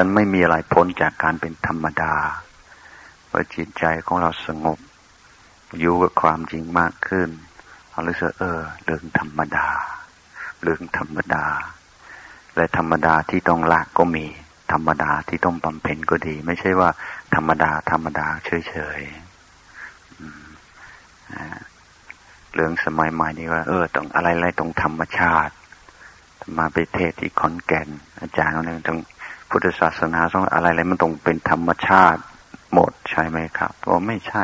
[0.00, 2.14] านไม่มีอะไรพ้นจากการเป็นธรรมดา
[3.26, 4.78] เพราะจิตใจของเราสงบ
[5.80, 7.28] อยู่กับความจริงมากขึ้น
[7.90, 9.66] เรารู้สึกเออเรื่องธรรมดา
[10.62, 11.46] เรื่องธรรมดา
[12.56, 14.26] และธรรมดาที่ต้องละก็มี
[14.72, 16.90] ธรรมดาที่ต้องบำเพ็ญก็ดี ไม่ใช่ว่า
[17.34, 19.24] ธรรมดา ธรรมดาเฉยๆ
[22.54, 25.54] เรื่องสมัยใหม่นี่ว่า เออต้องอะไรอะไรตรงธรรมชาติ
[26.58, 27.88] มาไปเทศที่ขอนแก่น
[28.20, 28.98] อาจารย์คนนึงต้อง
[29.56, 32.20] พุทธศาสนาต้องอะไรอะไรมันต้องเป็นธรรมชาติ
[32.74, 34.42] หมดใช่ไหมครับว่าไม่ใช่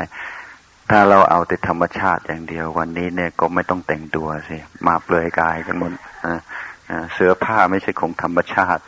[0.90, 4.56] ถ้าเราเอาแต่ธรรมชาติอย่างเดียว วันนี้เนี่ยก็ไม่ต้องแต่งตัวสิ
[4.86, 5.92] มาเปลือยกายกันหมด
[7.12, 8.82] เสื้อผ้าไม่ใช่ของธรรมชาติ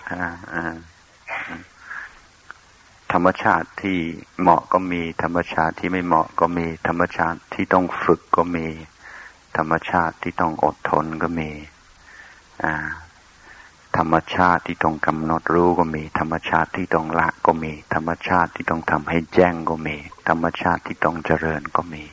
[3.12, 3.98] ธรรมชาติที่
[4.40, 8.66] เหมาะก็มี ธรรมชาติที่ไม่เหมาะก็มี ธรรมชาติที่ต้องฝึกก็มี
[9.56, 11.50] ธรรมชาติที่ต้องอดทนก็มี
[13.96, 19.96] ธรรมชาติที่ต้องกำหนดรู้ก็มี ธรรมชาติที่ต้องละก็มี ธรรมชาติที่ต้องทำให้แจ้งก็มี
[20.28, 22.04] ธรรมชาติที่ต้องเจริญก็มี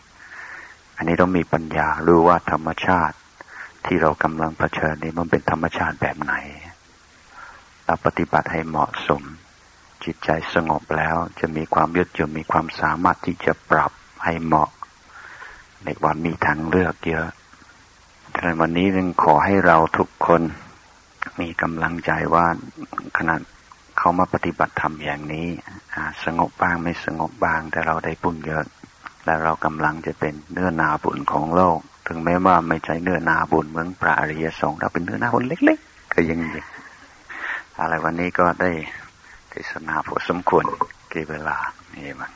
[0.97, 3.17] อันนี้ต้องมีปัญญารู้ว่าธรรมชาติ
[3.85, 6.33] ที่เรากำลังเผชิญนี้มันเป็นธรรมชาติแบบไหน
[7.85, 9.23] เราปฏิบัติให้เหมาะสม
[10.03, 13.91] จิตใจสงบแล้วจะมีความยึดจนมีความสามารถที่จะปรับ
[14.23, 14.69] ให้เหมาะ
[15.83, 17.27] ในวันมีทางเลือกเยอะ
[18.33, 20.41] แต่วันนี้จึงขอให้เราทุกคน
[21.39, 22.45] มีกำลังใจว่า
[23.17, 23.39] ขนาด
[23.97, 25.47] เขามาปฏิบัติธรรมอย่างนี้
[26.25, 28.63] สงบบ้างไม่สงบบ้าง แต่เราได้บุญเยอะ
[29.25, 36.39] และเรากำลังจะเป็นเนื้อนาบุญของโลก ถึงแม้ว่าไม่ใช่เนื้อนาบุญเหมือนพระอริยสงฆ์เราเป็นเนื้อนาบุญเล็ก ๆ ก็ยัง
[37.79, 38.71] อะไรวันนี้ก็ได้
[39.49, 40.65] เทศนาพอสมควร
[41.11, 41.57] กี่เวลา
[41.95, 42.31] นี่มัน